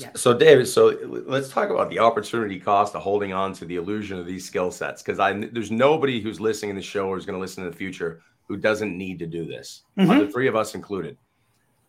[0.00, 0.10] Yeah.
[0.14, 4.18] So, David, so let's talk about the opportunity cost of holding on to the illusion
[4.18, 5.02] of these skill sets.
[5.02, 7.70] Because I, there's nobody who's listening in the show or is going to listen in
[7.70, 10.18] the future who doesn't need to do this, mm-hmm.
[10.18, 11.18] the three of us included.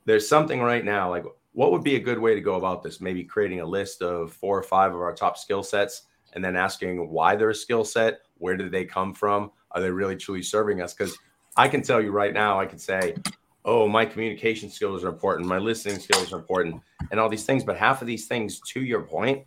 [0.06, 3.00] There's something right now, like what would be a good way to go about this?
[3.02, 6.56] Maybe creating a list of four or five of our top skill sets and then
[6.56, 9.52] asking why they're a skill set, where did they come from?
[9.72, 10.94] Are they really truly serving us?
[10.94, 11.18] Because
[11.56, 13.16] I can tell you right now, I can say,
[13.66, 17.64] oh, my communication skills are important, my listening skills are important, and all these things.
[17.64, 19.46] But half of these things, to your point,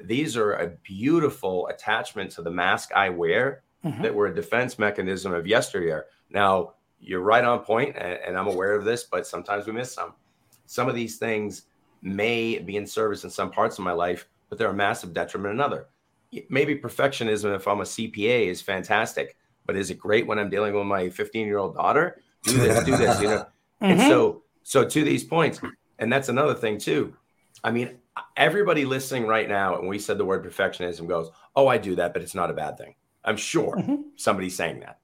[0.00, 4.02] these are a beautiful attachment to the mask I wear mm-hmm.
[4.02, 6.06] that were a defense mechanism of yesteryear.
[6.30, 9.92] Now, you're right on point, and, and I'm aware of this, but sometimes we miss
[9.92, 10.14] some.
[10.66, 11.62] Some of these things
[12.02, 15.54] may be in service in some parts of my life, but they're a massive detriment
[15.54, 15.86] in other.
[16.48, 20.74] Maybe perfectionism, if I'm a CPA, is fantastic, but is it great when I'm dealing
[20.74, 22.20] with my 15 year old daughter?
[22.44, 23.46] Do this, do this, you know.
[23.82, 23.84] Mm-hmm.
[23.84, 25.60] And so, so to these points,
[25.98, 27.16] and that's another thing too.
[27.62, 27.98] I mean,
[28.36, 32.12] everybody listening right now, and we said the word perfectionism goes, "Oh, I do that,
[32.12, 34.02] but it's not a bad thing." I'm sure mm-hmm.
[34.16, 34.98] somebody's saying that.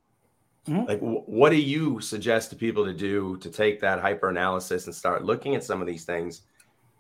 [0.68, 0.87] Mm-hmm.
[0.87, 4.87] Like, w- what do you suggest to people to do to take that hyper analysis
[4.87, 6.42] and start looking at some of these things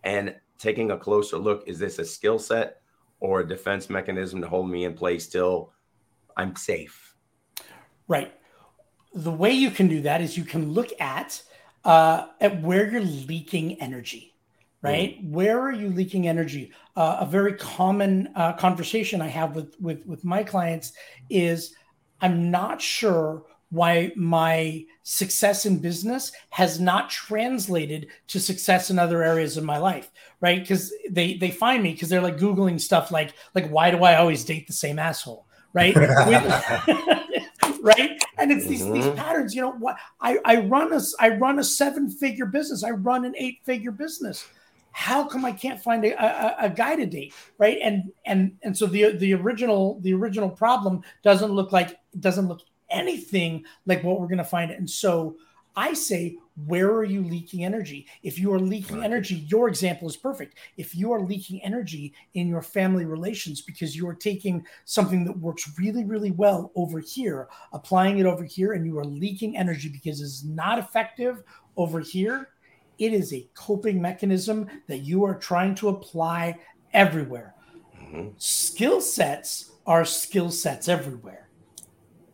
[0.02, 1.64] and taking a closer look?
[1.66, 2.80] Is this a skill set
[3.20, 5.72] or a defense mechanism to hold me in place till
[6.36, 7.14] I'm safe?
[8.08, 8.32] Right.
[9.14, 11.42] The way you can do that is you can look at
[11.84, 14.30] uh, at where you're leaking energy
[14.82, 15.22] right?
[15.22, 15.30] Mm.
[15.30, 16.72] where are you leaking energy?
[16.96, 20.92] Uh, a very common uh, conversation i have with with with my clients
[21.28, 21.74] is
[22.20, 29.22] i'm not sure why my success in business has not translated to success in other
[29.22, 30.60] areas of my life right?
[30.60, 34.16] Because they they find me because they're like googling stuff like like why do i
[34.16, 35.94] always date the same asshole right
[37.82, 38.94] right and it's these, mm-hmm.
[38.94, 42.84] these patterns you know what I, I run a i run a seven figure business
[42.84, 44.46] i run an eight figure business
[44.92, 47.78] how come I can't find a, a, a, guy to date, right?
[47.80, 52.62] And and and so the the original the original problem doesn't look like doesn't look
[52.90, 54.70] anything like what we're going to find.
[54.70, 55.36] And so
[55.76, 58.06] I say, where are you leaking energy?
[58.22, 59.04] If you are leaking right.
[59.04, 60.56] energy, your example is perfect.
[60.76, 65.38] If you are leaking energy in your family relations because you are taking something that
[65.38, 69.88] works really, really well over here, applying it over here, and you are leaking energy
[69.88, 71.42] because it's not effective
[71.76, 72.48] over here,
[72.98, 76.58] it is a coping mechanism that you are trying to apply
[76.92, 77.54] everywhere.
[77.98, 78.28] Mm-hmm.
[78.38, 81.48] Skill sets are skill sets everywhere.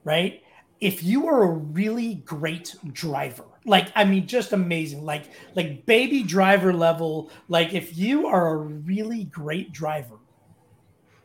[0.04, 0.42] right?
[0.80, 5.24] If you are a really great driver, like I mean, just amazing, like
[5.54, 10.16] like baby driver level, like if you are a really great driver,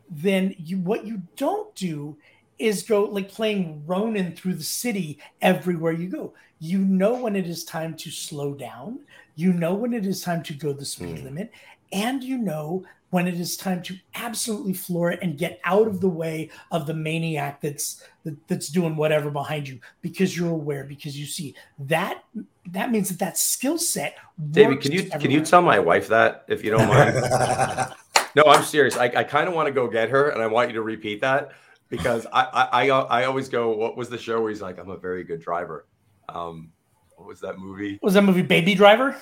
[0.10, 2.18] then you what you don't do
[2.60, 6.34] is go like playing Ronin through the city everywhere you go.
[6.60, 9.00] You know when it is time to slow down,
[9.36, 11.24] you know when it is time to go the speed mm.
[11.24, 11.52] limit,
[11.92, 16.02] and you know when it is time to absolutely floor it and get out of
[16.02, 20.84] the way of the maniac that's that, that's doing whatever behind you because you're aware
[20.84, 22.24] because you see that
[22.66, 24.18] that means that that skill set
[24.52, 25.20] david can you everywhere.
[25.20, 27.94] can you tell my wife that if you don't mind?
[28.34, 28.96] No i'm serious.
[28.96, 31.20] I, I kind of want to go get her and i want you to repeat
[31.20, 31.52] that
[31.90, 34.90] because I, I i i always go what was the show where he's like i'm
[34.90, 35.86] a very good driver.
[36.30, 36.72] Um
[37.18, 38.00] what was that movie?
[38.02, 39.18] Was that movie baby driver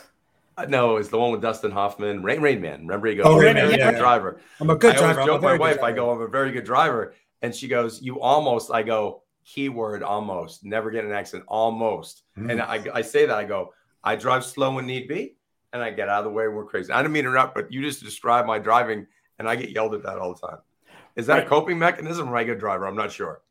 [0.68, 2.82] no, it's the one with Dustin Hoffman, Rain Rain Man.
[2.82, 4.00] Remember he goes, "Oh, Rain Man, yeah, yeah.
[4.00, 5.22] driver." I'm a good I driver.
[5.22, 5.82] I joke my wife.
[5.82, 10.04] I go, "I'm a very good driver," and she goes, "You almost." I go, "Keyword
[10.04, 10.64] almost.
[10.66, 11.46] Never get an accident.
[11.48, 12.52] Almost." Mm.
[12.52, 13.38] And I, I say that.
[13.38, 15.36] I go, "I drive slow when need be,
[15.74, 17.56] and I get out of the way when we're crazy." I didn't mean to interrupt,
[17.56, 19.08] but you just described my driving,
[19.38, 20.60] and I get yelled at that all the time.
[21.16, 21.46] Is that right.
[21.46, 22.28] a coping mechanism?
[22.28, 22.88] Or am I a good driver?
[22.88, 23.42] I'm not sure.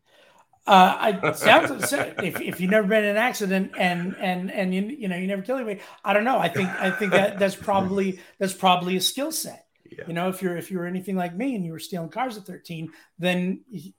[0.67, 4.83] Uh, I sounds if, if you've never been in an accident and and and you
[4.83, 6.39] you know you never kill anybody, I don't know.
[6.39, 9.67] I think I think that that's probably that's probably a skill set.
[9.91, 10.05] Yeah.
[10.07, 12.45] You know, if you're if you're anything like me and you were stealing cars at
[12.45, 13.93] 13, then you're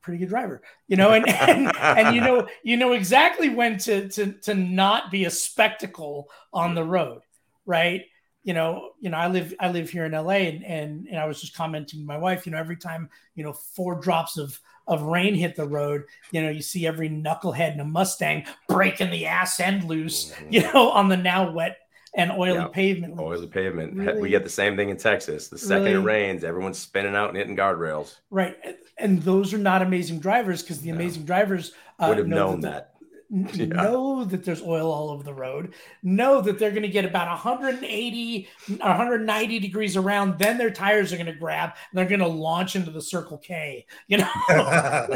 [0.00, 0.62] pretty good driver.
[0.88, 5.10] You know, and and, and you know you know exactly when to to to not
[5.10, 7.20] be a spectacle on the road,
[7.66, 8.02] right?
[8.44, 11.24] you know, you know, I live I live here in LA and and, and I
[11.24, 14.60] was just commenting to my wife, you know, every time, you know, four drops of
[14.86, 19.10] of rain hit the road, you know, you see every knucklehead in a Mustang breaking
[19.10, 20.52] the ass end loose, mm-hmm.
[20.52, 21.78] you know, on the now wet
[22.16, 22.68] and oily yeah.
[22.68, 23.18] pavement.
[23.18, 23.94] Oily pavement.
[23.94, 25.48] Really, we get the same thing in Texas.
[25.48, 28.16] The second really, it rains, everyone's spinning out and hitting guardrails.
[28.30, 28.56] Right.
[28.98, 30.96] And those are not amazing drivers because the no.
[30.96, 32.70] amazing drivers uh, would have known that.
[32.70, 32.93] that
[33.34, 33.66] yeah.
[33.66, 37.28] know that there's oil all over the road, know that they're going to get about
[37.28, 42.26] 180, 190 degrees around, then their tires are going to grab and they're going to
[42.26, 44.30] launch into the Circle K, you know,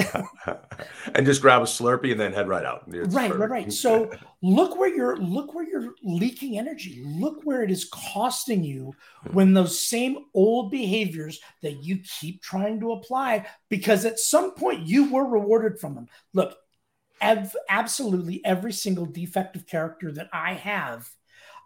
[1.14, 2.84] and just grab a Slurpee and then head right out.
[2.88, 3.50] It's right, perfect.
[3.50, 3.72] right, right.
[3.72, 4.10] So
[4.42, 7.02] look where you're, look where you're leaking energy.
[7.04, 9.34] Look where it is costing you hmm.
[9.34, 14.86] when those same old behaviors that you keep trying to apply, because at some point
[14.86, 16.08] you were rewarded from them.
[16.34, 16.56] Look,
[17.20, 21.08] ev- absolutely every single defective character that I have,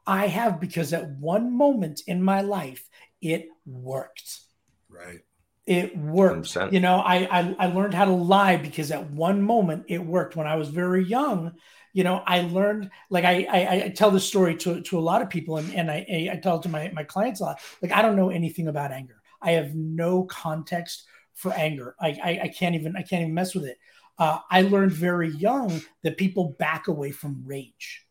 [0.07, 2.88] I have because at one moment in my life
[3.20, 4.40] it worked.
[4.88, 5.20] Right.
[5.64, 6.46] It worked.
[6.46, 6.72] 100%.
[6.72, 10.34] You know, I, I I learned how to lie because at one moment it worked.
[10.34, 11.53] When I was very young,
[11.92, 15.22] you know, I learned like I I, I tell this story to, to a lot
[15.22, 17.61] of people and, and I, I tell it to my, my clients a lot.
[17.80, 19.22] Like I don't know anything about anger.
[19.40, 21.94] I have no context for anger.
[22.00, 23.78] I, I, I can't even I can't even mess with it
[24.19, 28.05] uh, I learned very young that people back away from rage,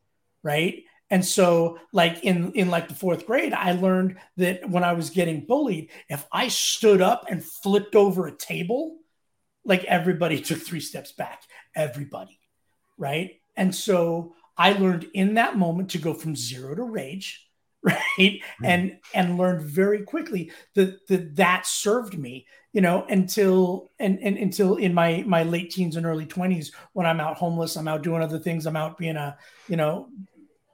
[0.44, 0.84] right?
[1.10, 5.10] And so, like in in like the fourth grade, I learned that when I was
[5.10, 8.98] getting bullied, if I stood up and flipped over a table,
[9.66, 11.44] like everybody took three steps back,
[11.76, 12.40] everybody,
[12.98, 13.42] right?
[13.58, 17.46] And so I learned in that moment to go from zero to rage,
[18.18, 18.42] right?
[18.64, 24.38] And and learned very quickly that that that served me you know until and, and
[24.38, 28.02] until in my my late teens and early 20s when i'm out homeless i'm out
[28.02, 29.36] doing other things i'm out being a
[29.68, 30.08] you know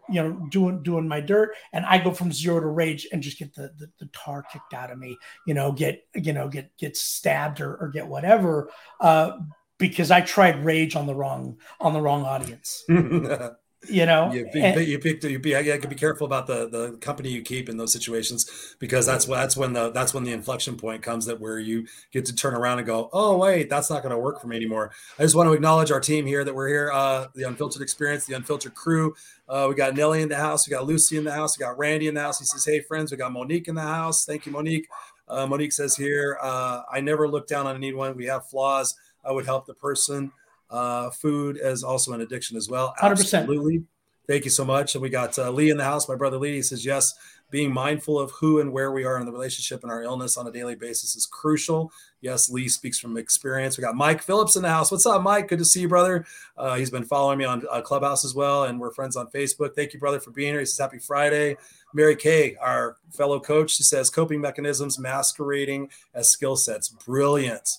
[0.10, 1.54] you know doing doing my dirt.
[1.74, 4.74] And i go from zero to rage and just get the, the, the tar kicked
[4.74, 8.70] out of me you know get you know get get stabbed or, or get whatever
[9.00, 9.38] uh
[9.78, 12.84] because i tried rage on the wrong on the wrong audience
[13.90, 17.42] you know you, and, you picked you be be careful about the the company you
[17.42, 21.26] keep in those situations because that's that's when the that's when the inflection point comes
[21.26, 24.18] that where you get to turn around and go oh wait that's not going to
[24.18, 24.92] work for me anymore.
[25.18, 28.26] I just want to acknowledge our team here that we're here uh the unfiltered experience
[28.26, 29.16] the unfiltered crew.
[29.48, 31.78] Uh we got nelly in the house we got lucy in the house we got
[31.78, 32.40] randy in the house.
[32.40, 34.26] He says hey friends we got monique in the house.
[34.26, 34.88] Thank you monique.
[35.28, 38.16] Uh, monique says here uh i never look down on anyone.
[38.16, 38.96] We have flaws.
[39.24, 40.32] I would help the person
[40.70, 42.94] uh, food is also an addiction as well.
[43.00, 43.12] 100%.
[43.12, 43.84] Absolutely.
[44.28, 44.94] Thank you so much.
[44.94, 46.10] And we got uh, Lee in the house.
[46.10, 47.14] My brother Lee he says, yes,
[47.50, 50.46] being mindful of who and where we are in the relationship and our illness on
[50.48, 51.92] a daily basis is crucial.
[52.20, 53.78] Yes, Lee speaks from experience.
[53.78, 54.92] We got Mike Phillips in the house.
[54.92, 55.48] What's up, Mike?
[55.48, 56.26] Good to see you, brother.
[56.58, 59.76] Uh, he's been following me on uh, Clubhouse as well, and we're friends on Facebook.
[59.76, 60.60] Thank you, brother, for being here.
[60.60, 61.56] He says, Happy Friday.
[61.94, 66.90] Mary Kay, our fellow coach, she says, coping mechanisms masquerading as skill sets.
[66.90, 67.78] Brilliant.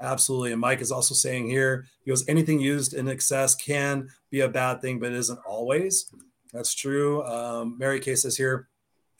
[0.00, 0.52] Absolutely.
[0.52, 4.48] And Mike is also saying here, he goes, anything used in excess can be a
[4.48, 6.10] bad thing, but it isn't always.
[6.52, 7.22] That's true.
[7.24, 8.68] Um, Mary Kay says here,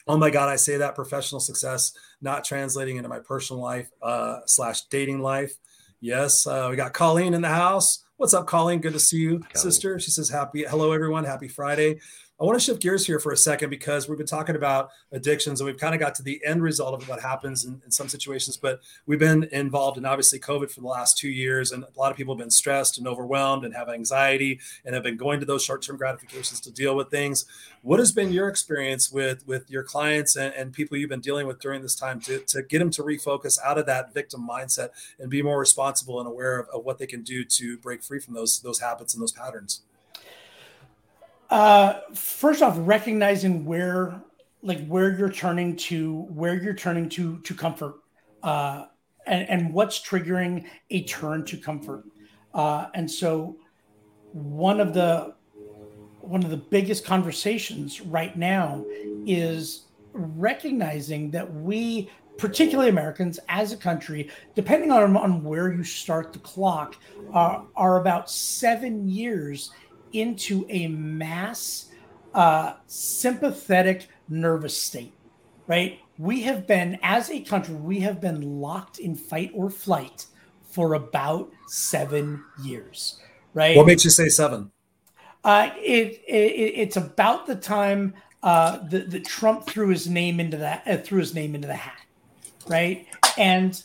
[0.07, 4.39] oh my God, I say that professional success, not translating into my personal life uh,
[4.45, 5.53] slash dating life.
[5.99, 6.47] Yes.
[6.47, 8.03] Uh, we got Colleen in the house.
[8.17, 8.81] What's up, Colleen?
[8.81, 9.55] Good to see you, Colleen.
[9.55, 9.99] sister.
[9.99, 11.23] She says, Happy, hello, everyone.
[11.23, 11.99] Happy Friday.
[12.41, 15.61] I want to shift gears here for a second because we've been talking about addictions
[15.61, 18.09] and we've kind of got to the end result of what happens in, in, some
[18.09, 18.57] situations.
[18.57, 22.09] But we've been involved in obviously COVID for the last two years, and a lot
[22.09, 25.45] of people have been stressed and overwhelmed and have anxiety and have been going to
[25.45, 27.45] those short term gratifications to deal with things.
[27.83, 31.45] What has been your experience with with your clients and, and people you've been dealing
[31.45, 34.89] with during this time to, to get them to refocus out of that victim mindset
[35.19, 38.19] and be more responsible and aware of, of what they can do to break free
[38.19, 39.83] from those those habits and those patterns?
[41.51, 44.23] Uh, first off, recognizing where,
[44.63, 47.95] like, where you're turning to, where you're turning to to comfort,
[48.41, 48.85] uh,
[49.27, 52.05] and and what's triggering a turn to comfort.
[52.53, 53.57] Uh, and so,
[54.31, 55.35] one of the
[56.21, 58.85] one of the biggest conversations right now
[59.25, 66.31] is recognizing that we particularly Americans as a country, depending on, on where you start
[66.31, 66.95] the clock,
[67.33, 69.71] uh, are about seven years
[70.13, 71.89] into a mass
[72.33, 75.13] uh, sympathetic nervous state,
[75.67, 75.99] right?
[76.17, 80.25] We have been, as a country, we have been locked in fight or flight
[80.63, 83.19] for about seven years,
[83.53, 83.75] right?
[83.75, 84.71] What makes you say seven?
[85.43, 90.83] Uh, it, it it's about the time uh, that, Trump threw his name into that
[90.87, 91.99] uh, threw his name into the hat,
[92.67, 93.07] right?
[93.37, 93.81] And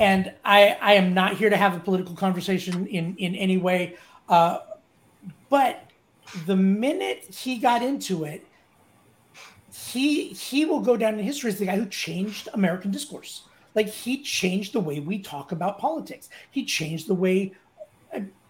[0.00, 3.96] and I I am not here to have a political conversation in in any way.
[4.28, 4.60] Uh,
[5.48, 5.90] but
[6.46, 8.46] the minute he got into it,
[9.72, 13.44] he he will go down in history as the guy who changed American discourse.
[13.74, 16.28] Like he changed the way we talk about politics.
[16.50, 17.54] He changed the way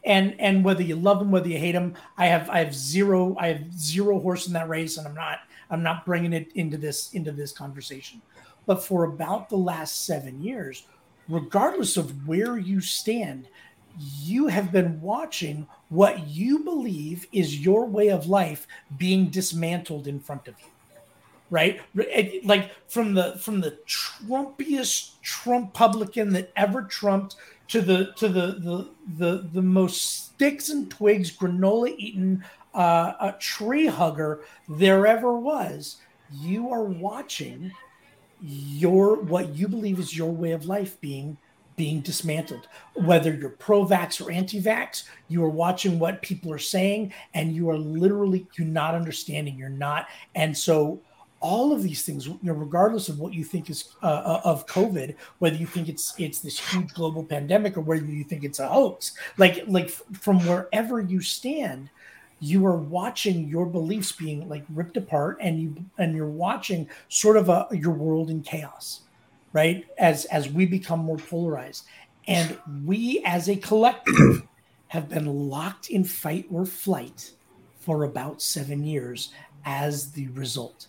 [0.04, 3.36] and and whether you love him whether you hate him i have i have zero
[3.38, 5.40] i have zero horse in that race and i'm not
[5.70, 8.20] i'm not bringing it into this into this conversation
[8.66, 10.86] but for about the last 7 years
[11.28, 13.48] regardless of where you stand
[13.98, 18.66] you have been watching what you believe is your way of life
[18.96, 20.66] being dismantled in front of you
[21.50, 21.80] right?
[22.44, 27.36] Like from the from the trumpiest trump publican that ever trumped
[27.68, 32.42] to the to the the the, the most sticks and twigs granola eating
[32.74, 35.98] uh, a tree hugger there ever was
[36.32, 37.70] you are watching
[38.40, 41.36] your what you believe is your way of life being
[41.76, 42.68] being dismantled.
[42.94, 47.54] Whether you're pro vax or anti vax, you are watching what people are saying and
[47.54, 49.56] you are literally, you're not understanding.
[49.56, 50.08] You're not.
[50.34, 51.00] And so,
[51.40, 54.66] all of these things, you know, regardless of what you think is uh, uh of
[54.66, 58.60] COVID, whether you think it's it's this huge global pandemic or whether you think it's
[58.60, 61.90] a hoax, like like from wherever you stand,
[62.40, 67.36] you are watching your beliefs being like ripped apart, and you and you're watching sort
[67.36, 69.00] of a your world in chaos
[69.54, 69.86] right?
[69.96, 71.86] As as we become more polarized,
[72.28, 74.42] and we as a collective
[74.88, 77.30] have been locked in fight or flight
[77.78, 79.32] for about seven years
[79.64, 80.88] as the result.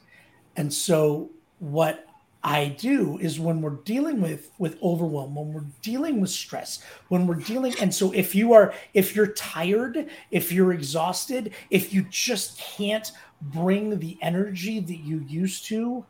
[0.57, 2.07] And so what
[2.43, 7.27] I do is when we're dealing with with overwhelm, when we're dealing with stress, when
[7.27, 12.03] we're dealing and so if you are if you're tired, if you're exhausted, if you
[12.09, 13.11] just can't
[13.41, 16.05] bring the energy that you used to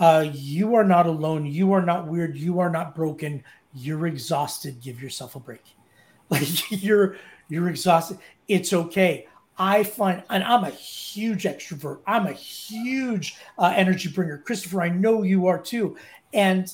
[0.00, 1.44] uh, you are not alone.
[1.44, 2.36] You are not weird.
[2.36, 3.44] You are not broken.
[3.74, 4.80] You're exhausted.
[4.80, 5.62] Give yourself a break.
[6.30, 7.16] Like you're
[7.48, 8.18] you're exhausted.
[8.46, 9.26] It's okay.
[9.58, 11.98] I find, and I'm a huge extrovert.
[12.06, 14.38] I'm a huge uh, energy bringer.
[14.38, 15.96] Christopher, I know you are too.
[16.32, 16.72] And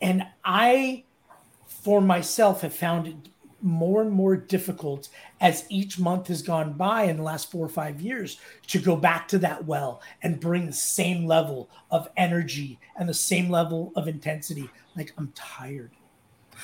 [0.00, 1.04] and I,
[1.66, 3.16] for myself, have found it
[3.64, 5.08] more and more difficult
[5.40, 8.94] as each month has gone by in the last four or five years to go
[8.94, 13.90] back to that well and bring the same level of energy and the same level
[13.96, 14.68] of intensity.
[14.94, 15.92] Like I'm tired.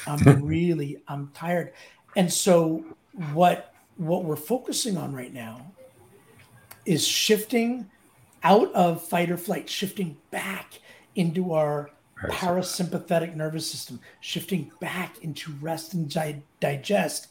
[0.07, 1.73] I'm really I'm tired.
[2.17, 2.85] And so
[3.33, 5.73] what what we're focusing on right now
[6.85, 7.89] is shifting
[8.43, 10.81] out of fight or flight, shifting back
[11.15, 11.91] into our
[12.29, 17.29] parasympathetic nervous system, shifting back into rest and di- digest.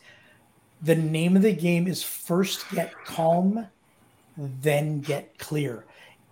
[0.82, 3.68] The name of the game is first get calm,
[4.38, 5.86] then get clear.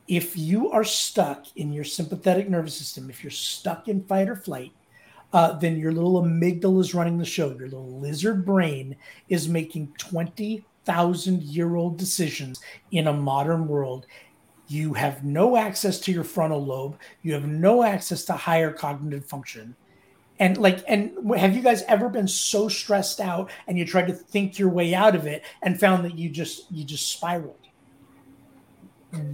[0.07, 4.35] If you are stuck in your sympathetic nervous system, if you're stuck in fight or
[4.35, 4.71] flight,
[5.33, 7.49] uh, then your little amygdala is running the show.
[7.49, 8.95] Your little lizard brain
[9.27, 14.07] is making 20,000 year old decisions in a modern world
[14.67, 16.97] you have no access to your frontal lobe.
[17.21, 19.75] You have no access to higher cognitive function.
[20.39, 24.13] And like and have you guys ever been so stressed out and you tried to
[24.13, 27.55] think your way out of it and found that you just you just spiraled?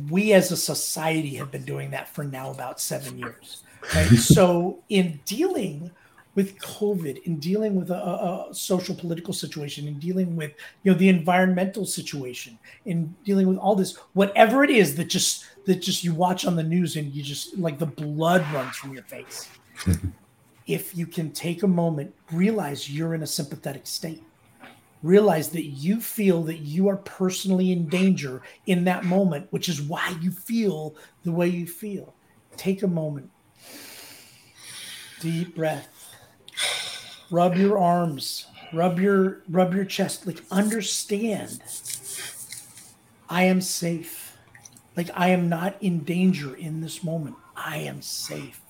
[0.10, 3.64] We as a society have been doing that for now about seven years
[3.96, 4.08] right?
[4.18, 5.92] So in dealing
[6.36, 7.96] with COVID, in dealing with a,
[8.50, 10.52] a, social political situation, in dealing with
[10.84, 15.46] you know the environmental situation, in dealing with all this, whatever it is that just
[15.66, 18.94] that just you watch on the news and you just like the blood runs from
[18.94, 19.50] your face.
[20.68, 24.24] if you can take a moment, realize you're in a sympathetic state.
[25.02, 29.82] Realize that you feel that you are personally in danger in that moment, which is
[29.82, 32.14] why you feel the way you feel.
[32.56, 33.30] Take a moment.
[35.20, 35.93] Deep breath.
[37.34, 38.46] Rub your arms.
[38.74, 40.28] Rub your rub your chest.
[40.28, 41.64] Like understand.
[43.28, 44.38] I am safe.
[44.96, 47.36] Like I am not in danger in this moment.
[47.56, 48.62] I am safe.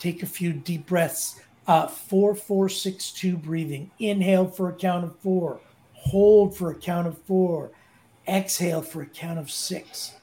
[0.00, 1.40] Take a few deep breaths.
[1.68, 3.92] Uh, four, four, six, two breathing.
[4.00, 5.60] Inhale for a count of four.
[5.92, 7.70] Hold for a count of four.
[8.26, 10.16] Exhale for a count of six.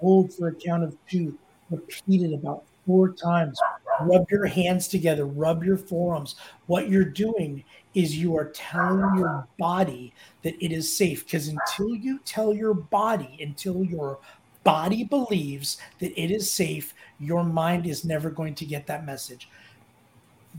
[0.00, 1.38] Hold for a count of two.
[1.70, 3.60] Repeat it about four times.
[4.00, 6.36] Rub your hands together, rub your forearms.
[6.66, 11.94] What you're doing is you are telling your body that it is safe because until
[11.94, 14.18] you tell your body, until your
[14.64, 19.48] body believes that it is safe, your mind is never going to get that message.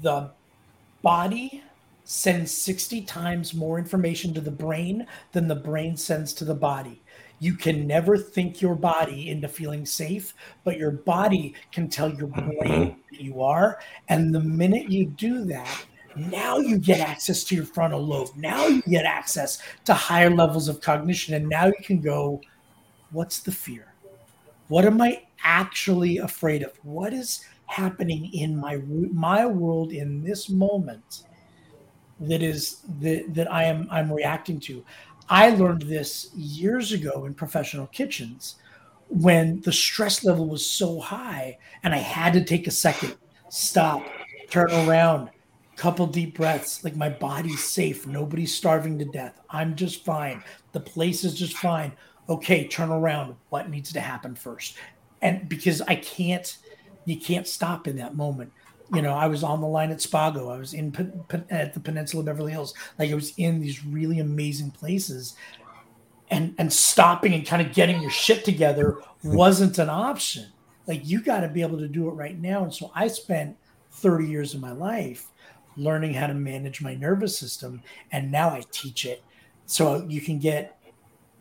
[0.01, 0.31] The
[1.01, 1.63] body
[2.03, 7.01] sends 60 times more information to the brain than the brain sends to the body.
[7.39, 10.33] You can never think your body into feeling safe,
[10.63, 12.99] but your body can tell your brain mm-hmm.
[13.11, 13.79] that you are.
[14.09, 15.85] And the minute you do that,
[16.15, 18.29] now you get access to your frontal lobe.
[18.35, 21.33] Now you get access to higher levels of cognition.
[21.33, 22.41] And now you can go,
[23.11, 23.93] what's the fear?
[24.67, 26.73] What am I actually afraid of?
[26.83, 28.77] What is happening in my
[29.13, 31.23] my world in this moment
[32.19, 34.83] that is that, that I am I'm reacting to?
[35.29, 38.55] I learned this years ago in professional kitchens
[39.09, 43.15] when the stress level was so high and I had to take a second,
[43.49, 44.03] stop,
[44.49, 45.29] turn around,
[45.75, 46.83] couple deep breaths.
[46.83, 48.05] Like my body's safe.
[48.05, 49.39] Nobody's starving to death.
[49.49, 50.43] I'm just fine.
[50.73, 51.93] The place is just fine.
[52.27, 53.35] Okay, turn around.
[53.49, 54.75] What needs to happen first?
[55.21, 56.57] And because I can't,
[57.05, 58.51] you can't stop in that moment
[58.93, 60.53] you know, I was on the line at Spago.
[60.53, 60.93] I was in
[61.49, 62.73] at the Peninsula Beverly Hills.
[62.97, 65.35] Like I was in these really amazing places,
[66.29, 69.35] and and stopping and kind of getting your shit together mm-hmm.
[69.35, 70.47] wasn't an option.
[70.87, 72.63] Like you got to be able to do it right now.
[72.63, 73.55] And so I spent
[73.91, 75.27] 30 years of my life
[75.77, 77.81] learning how to manage my nervous system,
[78.11, 79.23] and now I teach it.
[79.65, 80.79] So you can get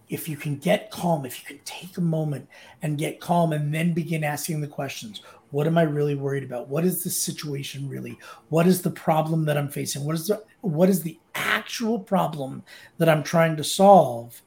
[0.09, 2.49] if you can get calm, if you can take a moment
[2.83, 6.69] and get calm and then begin asking the questions what am i really worried about?
[6.69, 8.19] What is the situation really?
[8.49, 10.05] What is the problem that i'm facing?
[10.05, 12.63] What is the what is the actual problem
[12.99, 14.41] that i'm trying to solve?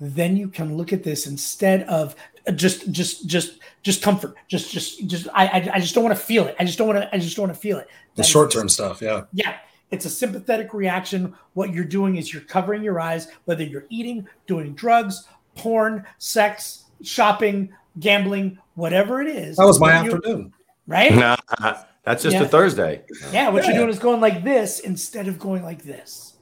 [0.00, 2.14] Then you can look at this instead of
[2.46, 6.16] uh, just just just just comfort just just just i i, I just don't want
[6.16, 6.56] to feel it.
[6.58, 7.88] I just don't want to i just don't want to feel it.
[8.14, 9.24] The short-term stuff yeah.
[9.32, 9.56] Yeah.
[9.90, 11.34] It's a sympathetic reaction.
[11.52, 16.84] What you're doing is you're covering your eyes whether you're eating doing drugs porn sex
[17.02, 19.56] shopping gambling, whatever it is.
[19.56, 20.52] That was my afternoon.
[20.86, 21.14] Right?
[21.14, 21.36] Nah,
[22.04, 22.42] that's just yeah.
[22.42, 23.04] a Thursday.
[23.32, 23.70] Yeah, what yeah.
[23.70, 26.34] you're doing is going like this instead of going like this.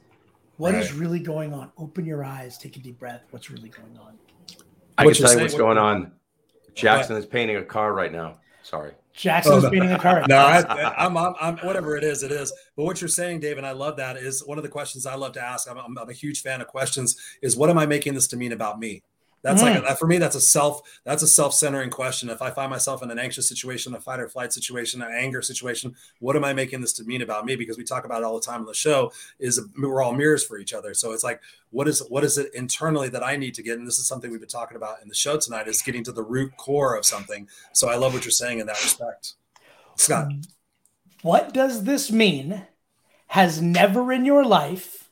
[0.57, 0.83] What right.
[0.83, 1.71] is really going on?
[1.77, 3.21] Open your eyes, take a deep breath.
[3.31, 4.17] What's really going on?
[4.97, 6.11] I what can tell you what's going on.
[6.75, 8.37] Jackson is painting a car right now.
[8.63, 8.93] Sorry.
[9.13, 10.23] Jackson is oh, painting a car.
[10.29, 12.53] no, I, am I'm, I'm, whatever it is, it is.
[12.75, 15.15] But what you're saying, Dave, and I love that is one of the questions I
[15.15, 15.69] love to ask.
[15.69, 17.17] I'm, I'm, I'm a huge fan of questions.
[17.41, 19.03] Is what am I making this to mean about me?
[19.43, 19.73] That's mm.
[19.73, 20.17] like a, for me.
[20.17, 20.81] That's a self.
[21.03, 22.29] That's a self-centering question.
[22.29, 25.41] If I find myself in an anxious situation, a fight or flight situation, an anger
[25.41, 27.55] situation, what am I making this to mean about me?
[27.55, 29.11] Because we talk about it all the time on the show.
[29.39, 30.93] Is we're all mirrors for each other.
[30.93, 33.79] So it's like, what is what is it internally that I need to get?
[33.79, 35.67] And this is something we've been talking about in the show tonight.
[35.67, 37.47] Is getting to the root core of something.
[37.73, 39.33] So I love what you're saying in that respect,
[39.95, 40.31] Scott.
[41.23, 42.65] What does this mean?
[43.27, 45.09] Has never in your life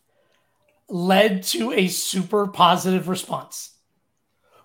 [0.90, 3.76] led to a super positive response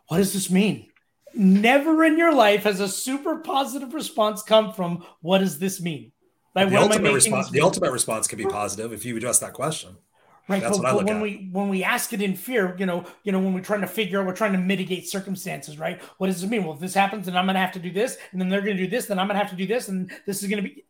[0.09, 0.89] what does this mean?
[1.35, 6.13] Never in your life has a super positive response come from what does this mean?
[6.55, 9.97] Like the ultimate response, the ultimate response can be positive if you address that question.
[10.47, 11.23] Right, That's but, but when at.
[11.23, 13.87] we when we ask it in fear, you know, you know, when we're trying to
[13.87, 16.01] figure out, we're trying to mitigate circumstances, right?
[16.19, 16.65] What does it mean?
[16.65, 18.61] Well, if this happens, then I'm going to have to do this, and then they're
[18.61, 20.51] going to do this, then I'm going to have to do this, and this is
[20.51, 20.85] going to be.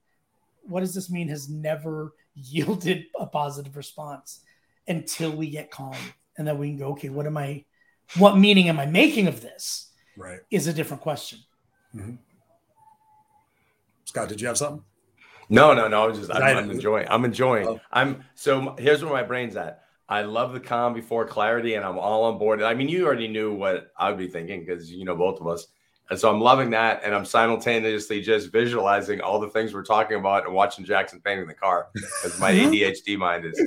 [0.64, 1.28] What does this mean?
[1.28, 4.40] Has never yielded a positive response
[4.88, 5.94] until we get calm,
[6.36, 7.64] and then we can go, okay, what am I?
[8.16, 9.90] What meaning am I making of this?
[10.16, 10.40] Right.
[10.50, 11.40] Is a different question.
[11.94, 12.14] Mm-hmm.
[14.04, 14.84] Scott, did you have something?
[15.48, 16.12] No, no, no.
[16.12, 17.06] Just I'm, I'm, enjoying.
[17.10, 17.66] I'm enjoying.
[17.66, 17.80] Oh.
[17.92, 19.82] I'm so here's where my brain's at.
[20.08, 22.62] I love the calm before clarity, and I'm all on board.
[22.62, 25.66] I mean, you already knew what I'd be thinking because you know both of us.
[26.10, 27.00] And so I'm loving that.
[27.02, 31.46] And I'm simultaneously just visualizing all the things we're talking about and watching Jackson painting
[31.46, 33.58] the car because my ADHD mind is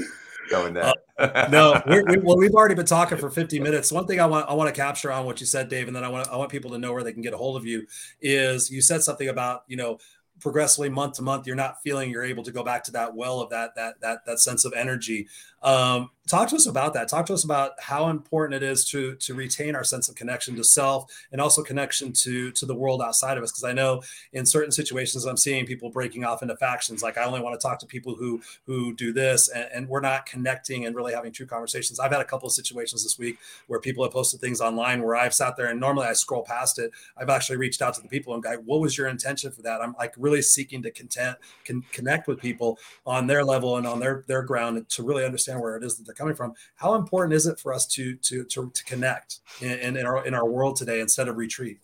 [0.48, 0.93] going there.
[1.18, 3.91] Uh, no, we're, we, well, we've already been talking for 50 minutes.
[3.91, 6.04] One thing I want I want to capture on what you said, Dave, and then
[6.04, 7.86] I want I want people to know where they can get a hold of you.
[8.22, 10.00] Is you said something about you know
[10.39, 13.39] progressively month to month you're not feeling you're able to go back to that well
[13.39, 15.28] of that that that that sense of energy
[15.64, 17.08] um, talk to us about that.
[17.08, 20.56] Talk to us about how important it is to to retain our sense of connection
[20.58, 23.52] to self and also connection to to the world outside of us.
[23.52, 24.02] Because i know
[24.34, 27.02] in certain situations i'm seeing people breaking off into factions.
[27.02, 30.02] Like i only want to talk to people who who do this and, and we're
[30.02, 32.00] not connecting and really having true conversations.
[32.00, 35.16] I've had a couple of situations this week where people have posted things online where
[35.16, 36.92] i've sat there and normally i scroll past it.
[37.16, 39.82] I've actually reached out to the people and guy what was your intention for that?
[39.82, 44.00] I'm like really seeking to content can connect with people on their level and on
[44.00, 47.34] their their ground to really understand where it is that they're coming from how important
[47.34, 50.76] is it for us to to to, to connect in, in our in our world
[50.76, 51.80] today instead of retreat?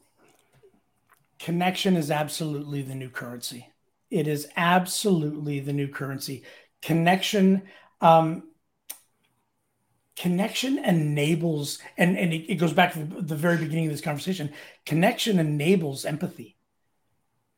[1.40, 3.70] Connection is absolutely the new currency.
[4.10, 6.44] It is absolutely the new currency.
[6.82, 7.64] Connection
[8.02, 8.44] um,
[10.16, 14.02] connection enables and and it, it goes back to the, the, very beginning of this
[14.02, 14.54] conversation.
[14.86, 16.58] Connection enables empathy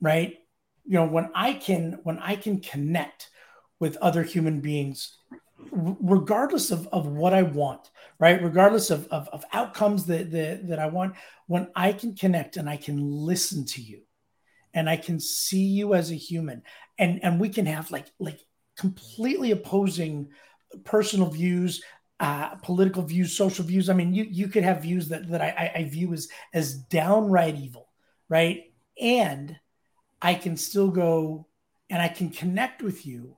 [0.01, 0.38] right?
[0.86, 3.32] You know when i can when i can connect
[3.80, 5.17] with other human beings
[5.72, 7.89] regardless of, of what I want,
[8.20, 8.41] right?
[8.41, 11.16] Regardless of, of, of outcomes that, that, that I want,
[11.47, 14.01] when I can connect and I can listen to you
[14.74, 16.63] and I can see you as a human
[16.97, 18.39] and, and we can have like, like
[18.78, 20.30] completely opposing
[20.84, 21.84] personal views,
[22.20, 23.89] uh, political views, social views.
[23.89, 27.55] I mean, you, you could have views that, that I, I view as, as downright
[27.55, 27.89] evil,
[28.30, 28.72] right?
[28.99, 29.57] And
[30.22, 31.47] I can still go
[31.89, 33.38] and I can connect with you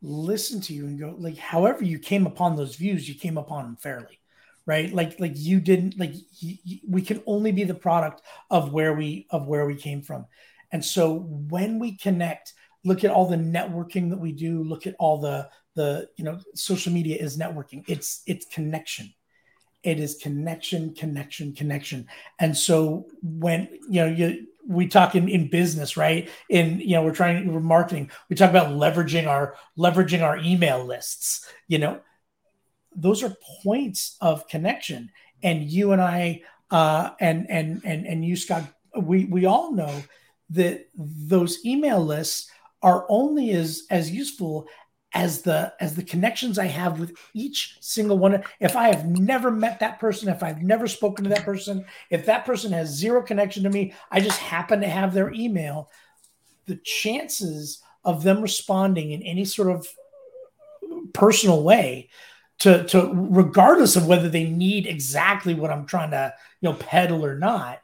[0.00, 3.64] listen to you and go like however you came upon those views you came upon
[3.64, 4.18] them fairly
[4.68, 4.92] right?
[4.92, 6.12] Like like you didn't like
[6.86, 8.20] we can only be the product
[8.50, 10.26] of where we of where we came from.
[10.70, 12.52] And so when we connect
[12.84, 16.38] look at all the networking that we do look at all the the you know
[16.54, 17.82] social media is networking.
[17.88, 19.14] It's it's connection.
[19.82, 22.06] It is connection connection connection.
[22.38, 26.28] And so when you know you we talk in, in business, right?
[26.48, 28.10] In you know, we're trying we're marketing.
[28.28, 31.48] We talk about leveraging our leveraging our email lists.
[31.66, 32.00] You know,
[32.94, 35.10] those are points of connection.
[35.42, 38.64] And you and I, uh, and and and and you, Scott,
[38.94, 40.02] we we all know
[40.50, 42.50] that those email lists
[42.82, 44.68] are only as as useful
[45.18, 48.44] as the as the connections I have with each single one.
[48.60, 52.24] If I have never met that person, if I've never spoken to that person, if
[52.26, 55.90] that person has zero connection to me, I just happen to have their email,
[56.66, 59.88] the chances of them responding in any sort of
[61.12, 62.10] personal way
[62.60, 67.24] to to regardless of whether they need exactly what I'm trying to, you know, peddle
[67.24, 67.80] or not,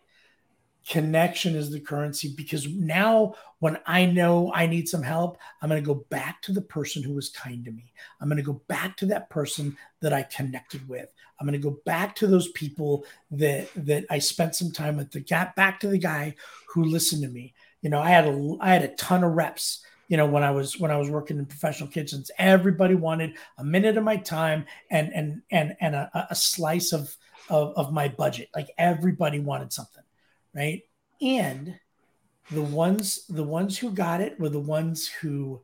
[0.89, 5.83] connection is the currency because now when I know I need some help, I'm going
[5.83, 7.93] to go back to the person who was kind to me.
[8.21, 11.09] I'm going to go back to that person that I connected with.
[11.41, 15.11] I'm going to go back to those people that that I spent some time with.
[15.11, 16.35] The got back to the guy
[16.69, 17.55] who listened to me.
[17.81, 19.81] You know, I had a I had a ton of reps.
[20.09, 23.65] You know, when I was when I was working in professional kitchens, everybody wanted a
[23.65, 27.17] minute of my time and and and and a, a slice of,
[27.49, 28.51] of of my budget.
[28.55, 30.04] Like everybody wanted something
[30.55, 30.83] right?
[31.21, 31.79] And
[32.51, 35.63] the ones the ones who got it were the ones who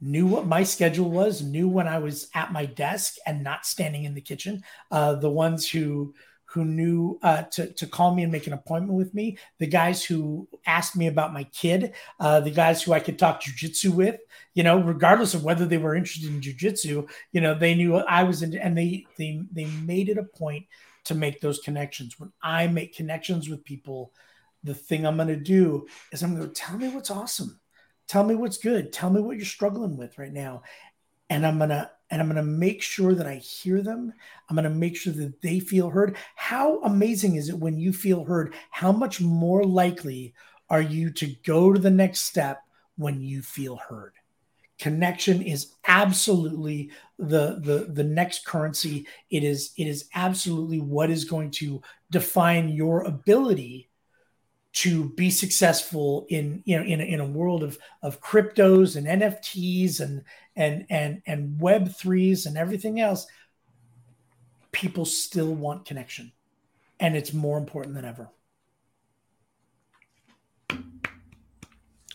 [0.00, 4.04] knew what my schedule was, knew when I was at my desk and not standing
[4.04, 4.62] in the kitchen.
[4.90, 6.14] Uh, the ones who
[6.46, 10.02] who knew uh, to, to call me and make an appointment with me, the guys
[10.02, 14.20] who asked me about my kid, uh, the guys who I could talk jujitsu with,
[14.54, 18.22] you know, regardless of whether they were interested in jujitsu, you know, they knew I
[18.22, 20.66] was in, and they they they made it a point
[21.06, 22.18] to make those connections.
[22.18, 24.12] When I make connections with people,
[24.62, 27.60] the thing I'm going to do is I'm going to tell me what's awesome.
[28.08, 28.92] Tell me what's good.
[28.92, 30.62] Tell me what you're struggling with right now.
[31.28, 34.12] And I'm going to and I'm going to make sure that I hear them.
[34.48, 36.16] I'm going to make sure that they feel heard.
[36.36, 38.54] How amazing is it when you feel heard?
[38.70, 40.32] How much more likely
[40.70, 42.62] are you to go to the next step
[42.96, 44.12] when you feel heard?
[44.78, 49.06] Connection is absolutely the the the next currency.
[49.30, 53.88] It is it is absolutely what is going to define your ability
[54.74, 59.06] to be successful in you know in a, in a world of of cryptos and
[59.06, 60.22] NFTs and
[60.54, 63.26] and and and web 3s and everything else
[64.76, 66.32] people still want connection.
[67.00, 68.28] And it's more important than ever.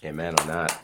[0.03, 0.81] Amen on that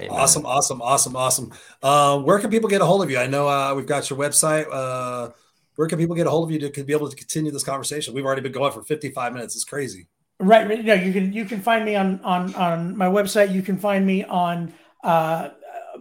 [0.00, 0.18] Amen.
[0.18, 1.52] Awesome, awesome, awesome, awesome.
[1.82, 3.18] Uh, where can people get a hold of you?
[3.18, 4.66] I know uh, we've got your website.
[4.72, 5.30] Uh,
[5.76, 8.14] where can people get a hold of you to be able to continue this conversation?
[8.14, 9.54] We've already been going for 55 minutes.
[9.54, 10.08] It's crazy.
[10.38, 10.66] Right.
[10.66, 10.82] right.
[10.82, 13.52] No, you can you can find me on on on my website.
[13.52, 14.72] You can find me on
[15.04, 15.50] uh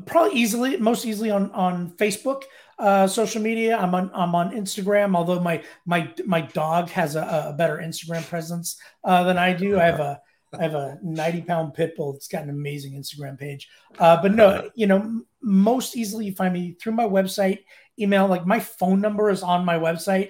[0.06, 2.44] probably easily most easily on on Facebook
[2.78, 3.78] uh, social media.
[3.78, 5.16] I'm on I'm on Instagram.
[5.16, 9.78] Although my my my dog has a, a better Instagram presence uh, than I do.
[9.78, 10.22] I have a
[10.58, 12.16] I have a 90 pound pit bull.
[12.16, 13.68] It's got an amazing Instagram page.
[14.00, 17.60] Uh, but no, you know, most easily you find me through my website,
[18.00, 18.28] email.
[18.28, 20.30] Like my phone number is on my website.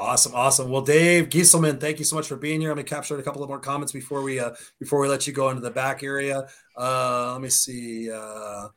[0.00, 0.70] Awesome, awesome.
[0.70, 2.70] Well, Dave Gieselman, thank you so much for being here.
[2.70, 5.32] I'm gonna capture a couple of more comments before we uh before we let you
[5.32, 6.48] go into the back area.
[6.76, 8.10] Uh let me see.
[8.10, 8.68] Uh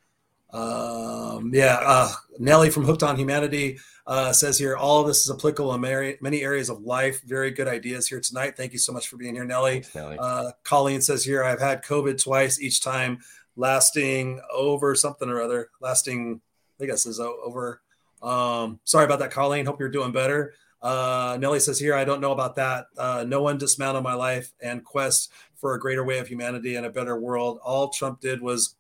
[0.54, 5.32] um, yeah, uh, Nelly from Hooked on Humanity uh, says here, all of this is
[5.32, 7.24] applicable in many, many areas of life.
[7.24, 8.56] Very good ideas here tonight.
[8.56, 9.82] Thank you so much for being here, Nelly.
[9.82, 10.18] Thanks, Nelly.
[10.20, 13.18] Uh, Colleen says here, I've had COVID twice, each time
[13.56, 16.40] lasting over something or other, lasting,
[16.80, 17.82] I guess is over.
[18.22, 19.66] Um, sorry about that, Colleen.
[19.66, 20.54] Hope you're doing better.
[20.84, 22.86] Uh, Nelly says here, I don't know about that.
[22.98, 26.86] Uh, no one dismantled my life and quest for a greater way of humanity and
[26.86, 27.60] a better world.
[27.64, 28.76] All Trump did was,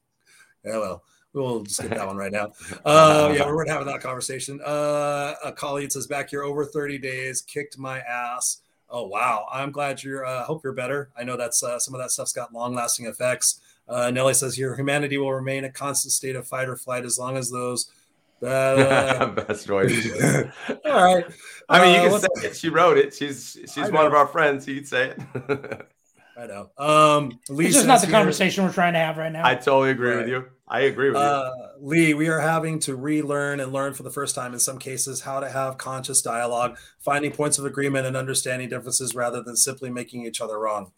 [0.63, 2.53] yeah, well, We'll just skip that one right now.
[2.85, 4.59] Uh, yeah, we're having that conversation.
[4.63, 8.61] Uh, a colleague says back here over 30 days, kicked my ass.
[8.89, 10.25] Oh wow, I'm glad you're.
[10.25, 11.09] Uh, hope you're better.
[11.17, 13.61] I know that's uh, some of that stuff's got long lasting effects.
[13.87, 17.17] Uh, Nelly says here, humanity will remain a constant state of fight or flight as
[17.17, 17.89] long as those.
[18.53, 20.21] Uh, Best voice.
[20.85, 21.25] All right.
[21.69, 22.57] I mean, you can uh, say it.
[22.57, 23.13] She wrote it.
[23.13, 24.67] She's she's one of our friends.
[24.67, 25.87] You'd say it.
[26.37, 26.69] I know.
[26.77, 29.45] Um, Lee this is not the here, conversation we're trying to have right now.
[29.45, 30.17] I totally agree right.
[30.17, 30.45] with you.
[30.67, 31.87] I agree with uh, you.
[31.87, 35.21] Lee, we are having to relearn and learn for the first time in some cases
[35.21, 39.89] how to have conscious dialogue, finding points of agreement and understanding differences rather than simply
[39.89, 40.91] making each other wrong.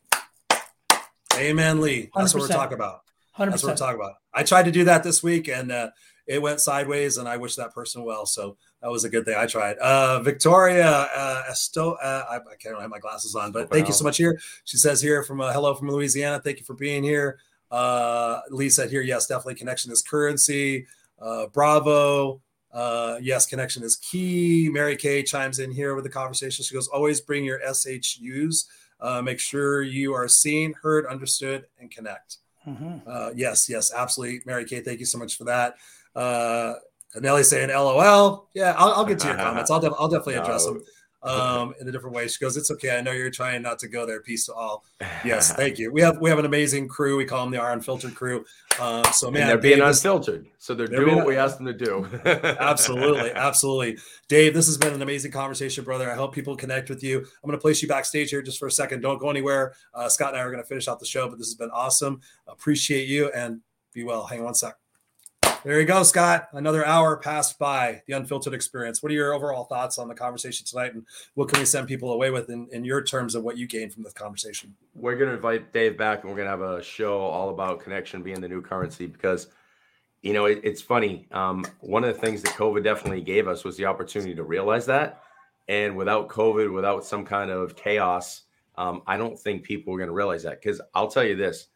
[1.35, 2.09] Amen, Lee.
[2.15, 2.35] That's 100%.
[2.35, 3.01] what we're talking about.
[3.37, 3.49] 100%.
[3.49, 4.13] That's what we're talking about.
[4.33, 5.89] I tried to do that this week and uh,
[6.27, 8.25] it went sideways, and I wish that person well.
[8.25, 9.35] So that was a good thing.
[9.37, 9.77] I tried.
[9.77, 13.93] Uh, Victoria uh, Esto, uh, I, I, can't have my glasses on, but thank you
[13.93, 14.39] so much here.
[14.63, 16.39] She says here from uh, hello from Louisiana.
[16.39, 17.39] Thank you for being here.
[17.71, 20.87] Uh, Lee said here, yes, definitely connection is currency.
[21.19, 22.41] Uh, bravo.
[22.71, 24.69] Uh, yes, connection is key.
[24.71, 26.63] Mary Kay chimes in here with the conversation.
[26.63, 28.65] She goes, always bring your SHUs.
[28.99, 32.37] Uh, make sure you are seen, heard, understood, and connect.
[32.67, 33.07] Mm-hmm.
[33.07, 34.41] Uh, yes, yes, absolutely.
[34.45, 35.75] Mary Kay, thank you so much for that.
[36.15, 36.73] Uh,
[37.15, 38.49] Nelly's saying LOL.
[38.53, 39.71] Yeah, I'll, I'll get to your comments.
[39.71, 40.73] I'll, I'll definitely address no.
[40.73, 40.83] them
[41.25, 42.27] um, in a different way.
[42.27, 42.95] She goes, "It's okay.
[42.97, 44.21] I know you're trying not to go there.
[44.21, 44.83] Peace to all."
[45.23, 45.91] Yes, thank you.
[45.91, 47.17] We have we have an amazing crew.
[47.17, 48.45] We call them the R Unfiltered crew.
[48.79, 51.65] Um, so man, and they're being unfiltered, so they're, they're doing what we asked them
[51.65, 52.05] to do.
[52.25, 53.97] absolutely, absolutely,
[54.27, 54.53] Dave.
[54.53, 56.11] This has been an amazing conversation, brother.
[56.11, 57.19] I hope people connect with you.
[57.19, 59.01] I'm going to place you backstage here just for a second.
[59.01, 59.73] Don't go anywhere.
[59.93, 61.71] Uh, Scott and I are going to finish out the show, but this has been
[61.71, 62.21] awesome.
[62.47, 63.61] Appreciate you and
[63.93, 64.25] be well.
[64.25, 64.75] Hang on one sec.
[65.65, 66.49] There you go, Scott.
[66.53, 69.01] Another hour passed by the unfiltered experience.
[69.01, 71.03] What are your overall thoughts on the conversation tonight, and
[71.33, 73.91] what can we send people away with in, in your terms of what you gained
[73.91, 74.75] from this conversation?
[74.93, 77.79] We're going to invite Dave back, and we're going to have a show all about
[77.79, 79.47] connection being the new currency because,
[80.21, 81.27] you know, it, it's funny.
[81.31, 84.85] Um, one of the things that COVID definitely gave us was the opportunity to realize
[84.85, 85.23] that,
[85.67, 88.43] and without COVID, without some kind of chaos,
[88.77, 90.61] um, I don't think people are going to realize that.
[90.61, 91.69] Because I'll tell you this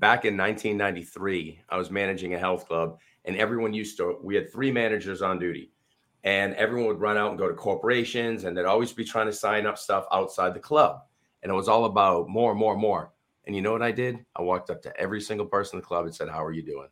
[0.00, 4.50] back in 1993, I was managing a health club, and everyone used to, we had
[4.50, 5.72] three managers on duty,
[6.24, 9.32] and everyone would run out and go to corporations, and they'd always be trying to
[9.32, 11.02] sign up stuff outside the club.
[11.42, 13.12] And it was all about more, more, more.
[13.46, 14.18] And you know what I did?
[14.36, 16.62] I walked up to every single person in the club and said, How are you
[16.62, 16.88] doing?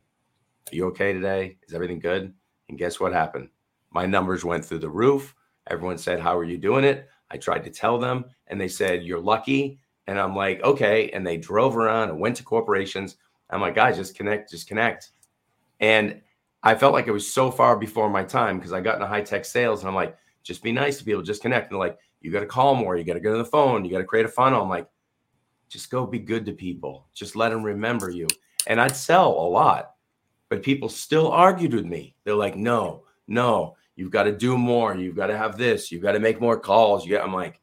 [0.71, 1.57] Are you okay today?
[1.67, 2.33] Is everything good?
[2.67, 3.49] And guess what happened?
[3.91, 5.35] My numbers went through the roof.
[5.67, 7.07] Everyone said, How are you doing it?
[7.31, 9.79] I tried to tell them, and they said, You're lucky
[10.09, 11.11] and I'm like, okay.
[11.11, 13.17] And they drove around and went to corporations.
[13.51, 15.11] I'm like, guys, just connect, just connect.
[15.79, 16.21] And
[16.63, 19.21] I felt like it was so far before my time because I got into high
[19.21, 21.67] tech sales and I'm like, just be nice to people, just connect.
[21.67, 23.85] And they're like, you got to call more, you got to go to the phone,
[23.85, 24.63] you got to create a funnel.
[24.63, 24.89] I'm like,
[25.69, 28.25] just go be good to people, just let them remember you.
[28.65, 29.91] And I'd sell a lot,
[30.49, 32.15] but people still argued with me.
[32.23, 36.01] They're like, no, no, you've got to do more, you've got to have this, you've
[36.01, 37.05] got to make more calls.
[37.05, 37.61] You I'm like,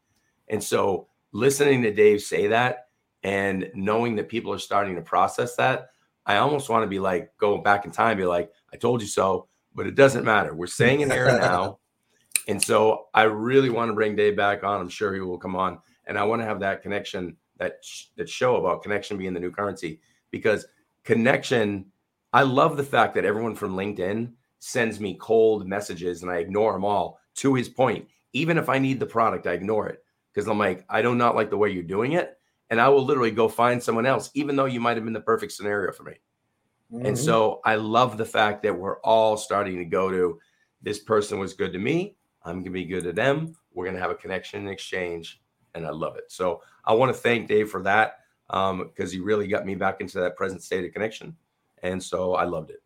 [0.48, 2.88] and so listening to Dave say that
[3.22, 5.88] and knowing that people are starting to process that,
[6.24, 9.06] I almost want to be like, go back in time, be like, I told you
[9.06, 10.54] so, but it doesn't matter.
[10.54, 11.78] We're saying it here now.
[12.48, 14.80] And so I really want to bring Dave back on.
[14.80, 15.80] I'm sure he will come on.
[16.06, 17.78] And I want to have that connection, that,
[18.16, 19.98] that show about connection being the new currency
[20.30, 20.64] because
[21.02, 21.86] connection,
[22.32, 24.30] I love the fact that everyone from LinkedIn
[24.60, 28.06] sends me cold messages and I ignore them all to his point.
[28.32, 30.04] Even if I need the product, I ignore it
[30.36, 32.38] because I'm like, I do not like the way you're doing it.
[32.68, 35.20] and I will literally go find someone else, even though you might have been the
[35.20, 36.14] perfect scenario for me.
[36.92, 37.06] Mm-hmm.
[37.06, 40.38] And so I love the fact that we're all starting to go to
[40.82, 42.16] this person was good to me.
[42.44, 43.54] I'm going to be good to them.
[43.72, 45.40] We're going to have a connection and exchange.
[45.74, 46.24] And I love it.
[46.28, 48.18] So I want to thank Dave for that
[48.48, 51.36] because um, he really got me back into that present state of connection.
[51.84, 52.82] And so I loved it.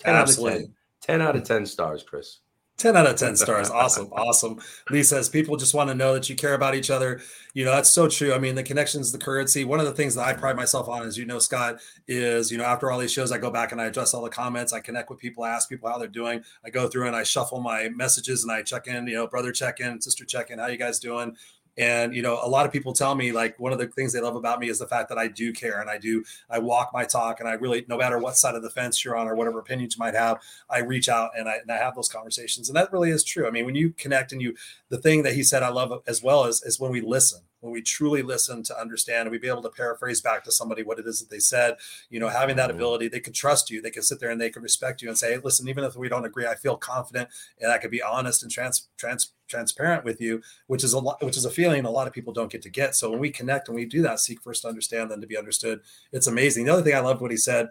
[0.00, 0.52] 10 Absolutely.
[0.52, 0.66] out of
[1.00, 1.18] 10.
[1.20, 2.40] 10 out of 10 stars, Chris.
[2.78, 3.70] 10 out of 10 stars.
[3.76, 4.08] Awesome.
[4.12, 4.60] awesome.
[4.90, 7.20] Lee says people just want to know that you care about each other.
[7.52, 8.32] You know, that's so true.
[8.32, 9.64] I mean, the connections, the currency.
[9.64, 12.58] One of the things that I pride myself on, as you know, Scott, is, you
[12.58, 14.72] know, after all these shows, I go back and I address all the comments.
[14.72, 16.42] I connect with people, I ask people how they're doing.
[16.64, 19.52] I go through and I shuffle my messages and I check in, you know, brother
[19.52, 20.58] check in, sister check in.
[20.58, 21.36] How you guys doing?
[21.78, 24.20] And you know, a lot of people tell me like one of the things they
[24.20, 26.90] love about me is the fact that I do care and I do I walk
[26.92, 29.34] my talk and I really no matter what side of the fence you're on or
[29.34, 32.68] whatever opinions you might have, I reach out and I, and I have those conversations.
[32.68, 33.46] And that really is true.
[33.46, 34.54] I mean, when you connect and you
[34.88, 37.72] the thing that he said I love as well is is when we listen when
[37.72, 40.98] we truly listen to understand and we be able to paraphrase back to somebody what
[40.98, 41.74] it is that they said
[42.10, 42.78] you know having that mm-hmm.
[42.78, 45.18] ability they can trust you they can sit there and they can respect you and
[45.18, 47.28] say hey, listen even if we don't agree i feel confident
[47.60, 51.22] and i can be honest and trans, trans transparent with you which is a lot
[51.24, 53.30] which is a feeling a lot of people don't get to get so when we
[53.30, 55.80] connect and we do that seek first to understand then to be understood
[56.12, 57.68] it's amazing the other thing i loved what he said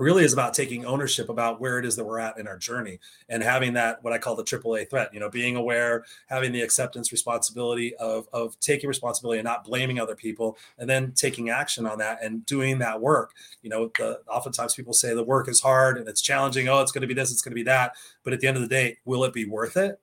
[0.00, 2.98] really is about taking ownership about where it is that we're at in our journey
[3.28, 5.12] and having that what I call the AAA threat.
[5.12, 10.00] You know, being aware, having the acceptance responsibility of of taking responsibility and not blaming
[10.00, 13.32] other people, and then taking action on that and doing that work.
[13.62, 16.68] You know, the, oftentimes people say the work is hard and it's challenging.
[16.68, 17.92] Oh, it's going to be this, it's going to be that.
[18.24, 20.00] But at the end of the day, will it be worth it?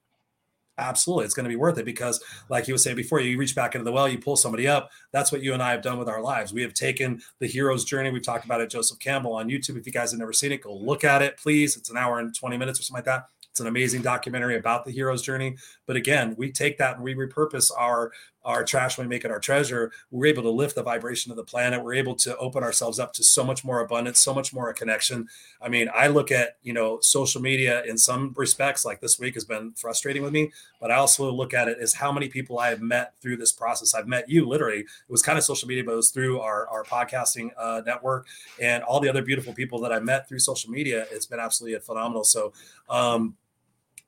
[0.78, 3.56] Absolutely it's going to be worth it because like he was saying before you reach
[3.56, 5.98] back into the well you pull somebody up that's what you and i have done
[5.98, 9.34] with our lives we have taken the hero's journey we've talked about it joseph campbell
[9.34, 11.90] on youtube if you guys have never seen it go look at it please it's
[11.90, 14.92] an hour and 20 minutes or something like that it's an amazing documentary about the
[14.92, 15.58] hero's journey.
[15.88, 18.12] But again, we take that and we repurpose our
[18.44, 19.92] our trash when we make it our treasure.
[20.10, 21.84] We're able to lift the vibration of the planet.
[21.84, 24.74] We're able to open ourselves up to so much more abundance, so much more a
[24.74, 25.28] connection.
[25.62, 29.34] I mean, I look at you know social media in some respects, like this week
[29.34, 32.60] has been frustrating with me, but I also look at it as how many people
[32.60, 33.94] I have met through this process.
[33.94, 34.80] I've met you literally.
[34.80, 38.28] It was kind of social media, but it was through our our podcasting uh, network
[38.62, 41.06] and all the other beautiful people that I met through social media.
[41.12, 42.24] It's been absolutely phenomenal.
[42.24, 42.54] So.
[42.90, 43.36] Um,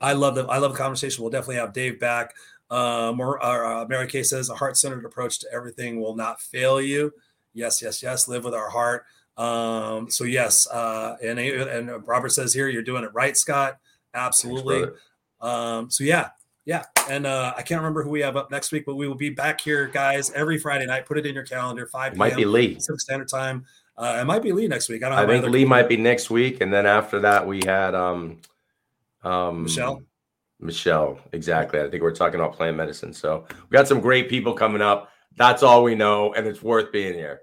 [0.02, 1.24] I love the I love the conversation.
[1.24, 2.34] We'll definitely have Dave back.
[2.70, 6.80] Um, or, uh, Mary Kay says a heart centered approach to everything will not fail
[6.80, 7.14] you.
[7.54, 8.28] Yes, yes, yes.
[8.28, 9.06] Live with our heart.
[9.38, 13.78] Um, so yes, uh, and and Robert says here you're doing it right, Scott.
[14.14, 14.82] Absolutely.
[14.82, 15.00] Thanks,
[15.40, 16.30] um, so yeah,
[16.66, 19.16] yeah, and uh, I can't remember who we have up next week, but we will
[19.16, 21.06] be back here, guys, every Friday night.
[21.06, 21.88] Put it in your calendar.
[21.88, 22.18] Five.
[22.18, 22.76] Might be Lee.
[22.76, 23.66] Pacific Standard Time.
[23.98, 25.04] Uh, it might be Lee next week.
[25.04, 25.18] I don't.
[25.18, 28.42] I think Lee might be next week, and then after that we had um,
[29.24, 30.04] um, Michelle.
[30.60, 31.80] Michelle, exactly.
[31.80, 33.14] I think we're talking about plant medicine.
[33.14, 35.12] So we got some great people coming up.
[35.38, 37.42] That's all we know, and it's worth being here.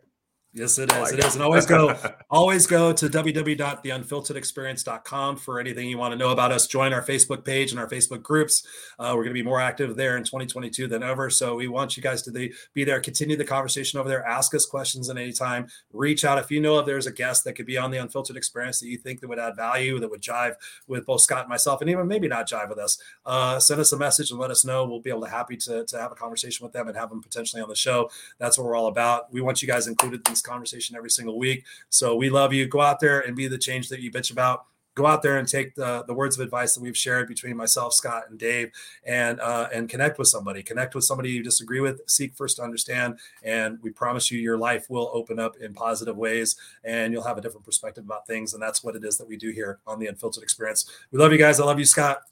[0.56, 1.12] Yes, it is.
[1.12, 1.34] It is.
[1.34, 1.94] And always go,
[2.30, 6.66] always go to www.theunfilteredexperience.com for anything you want to know about us.
[6.66, 8.66] Join our Facebook page and our Facebook groups.
[8.98, 11.28] Uh, we're going to be more active there in 2022 than ever.
[11.28, 13.02] So we want you guys to be there.
[13.02, 14.26] Continue the conversation over there.
[14.26, 15.66] Ask us questions at any time.
[15.92, 18.38] Reach out if you know if there's a guest that could be on the Unfiltered
[18.38, 20.54] Experience that you think that would add value, that would jive
[20.86, 22.96] with both Scott and myself, and even maybe not jive with us.
[23.26, 24.86] Uh, send us a message and let us know.
[24.86, 27.20] We'll be able to happy to, to have a conversation with them and have them
[27.20, 28.08] potentially on the show.
[28.38, 29.30] That's what we're all about.
[29.30, 31.64] We want you guys included in conversation every single week.
[31.88, 32.66] So we love you.
[32.66, 34.66] Go out there and be the change that you bitch about.
[34.94, 37.92] Go out there and take the, the words of advice that we've shared between myself,
[37.92, 38.70] Scott, and Dave,
[39.04, 40.62] and uh, and connect with somebody.
[40.62, 42.00] Connect with somebody you disagree with.
[42.06, 46.16] Seek first to understand, and we promise you, your life will open up in positive
[46.16, 48.54] ways, and you'll have a different perspective about things.
[48.54, 50.90] And that's what it is that we do here on the Unfiltered Experience.
[51.12, 51.60] We love you guys.
[51.60, 52.22] I love you, Scott.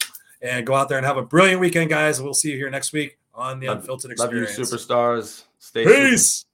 [0.40, 2.22] And go out there and have a brilliant weekend, guys.
[2.22, 4.58] We'll see you here next week on the Unfiltered Experience.
[4.58, 5.42] Love you, superstars.
[5.58, 6.26] Stay Peace.
[6.36, 6.53] Super.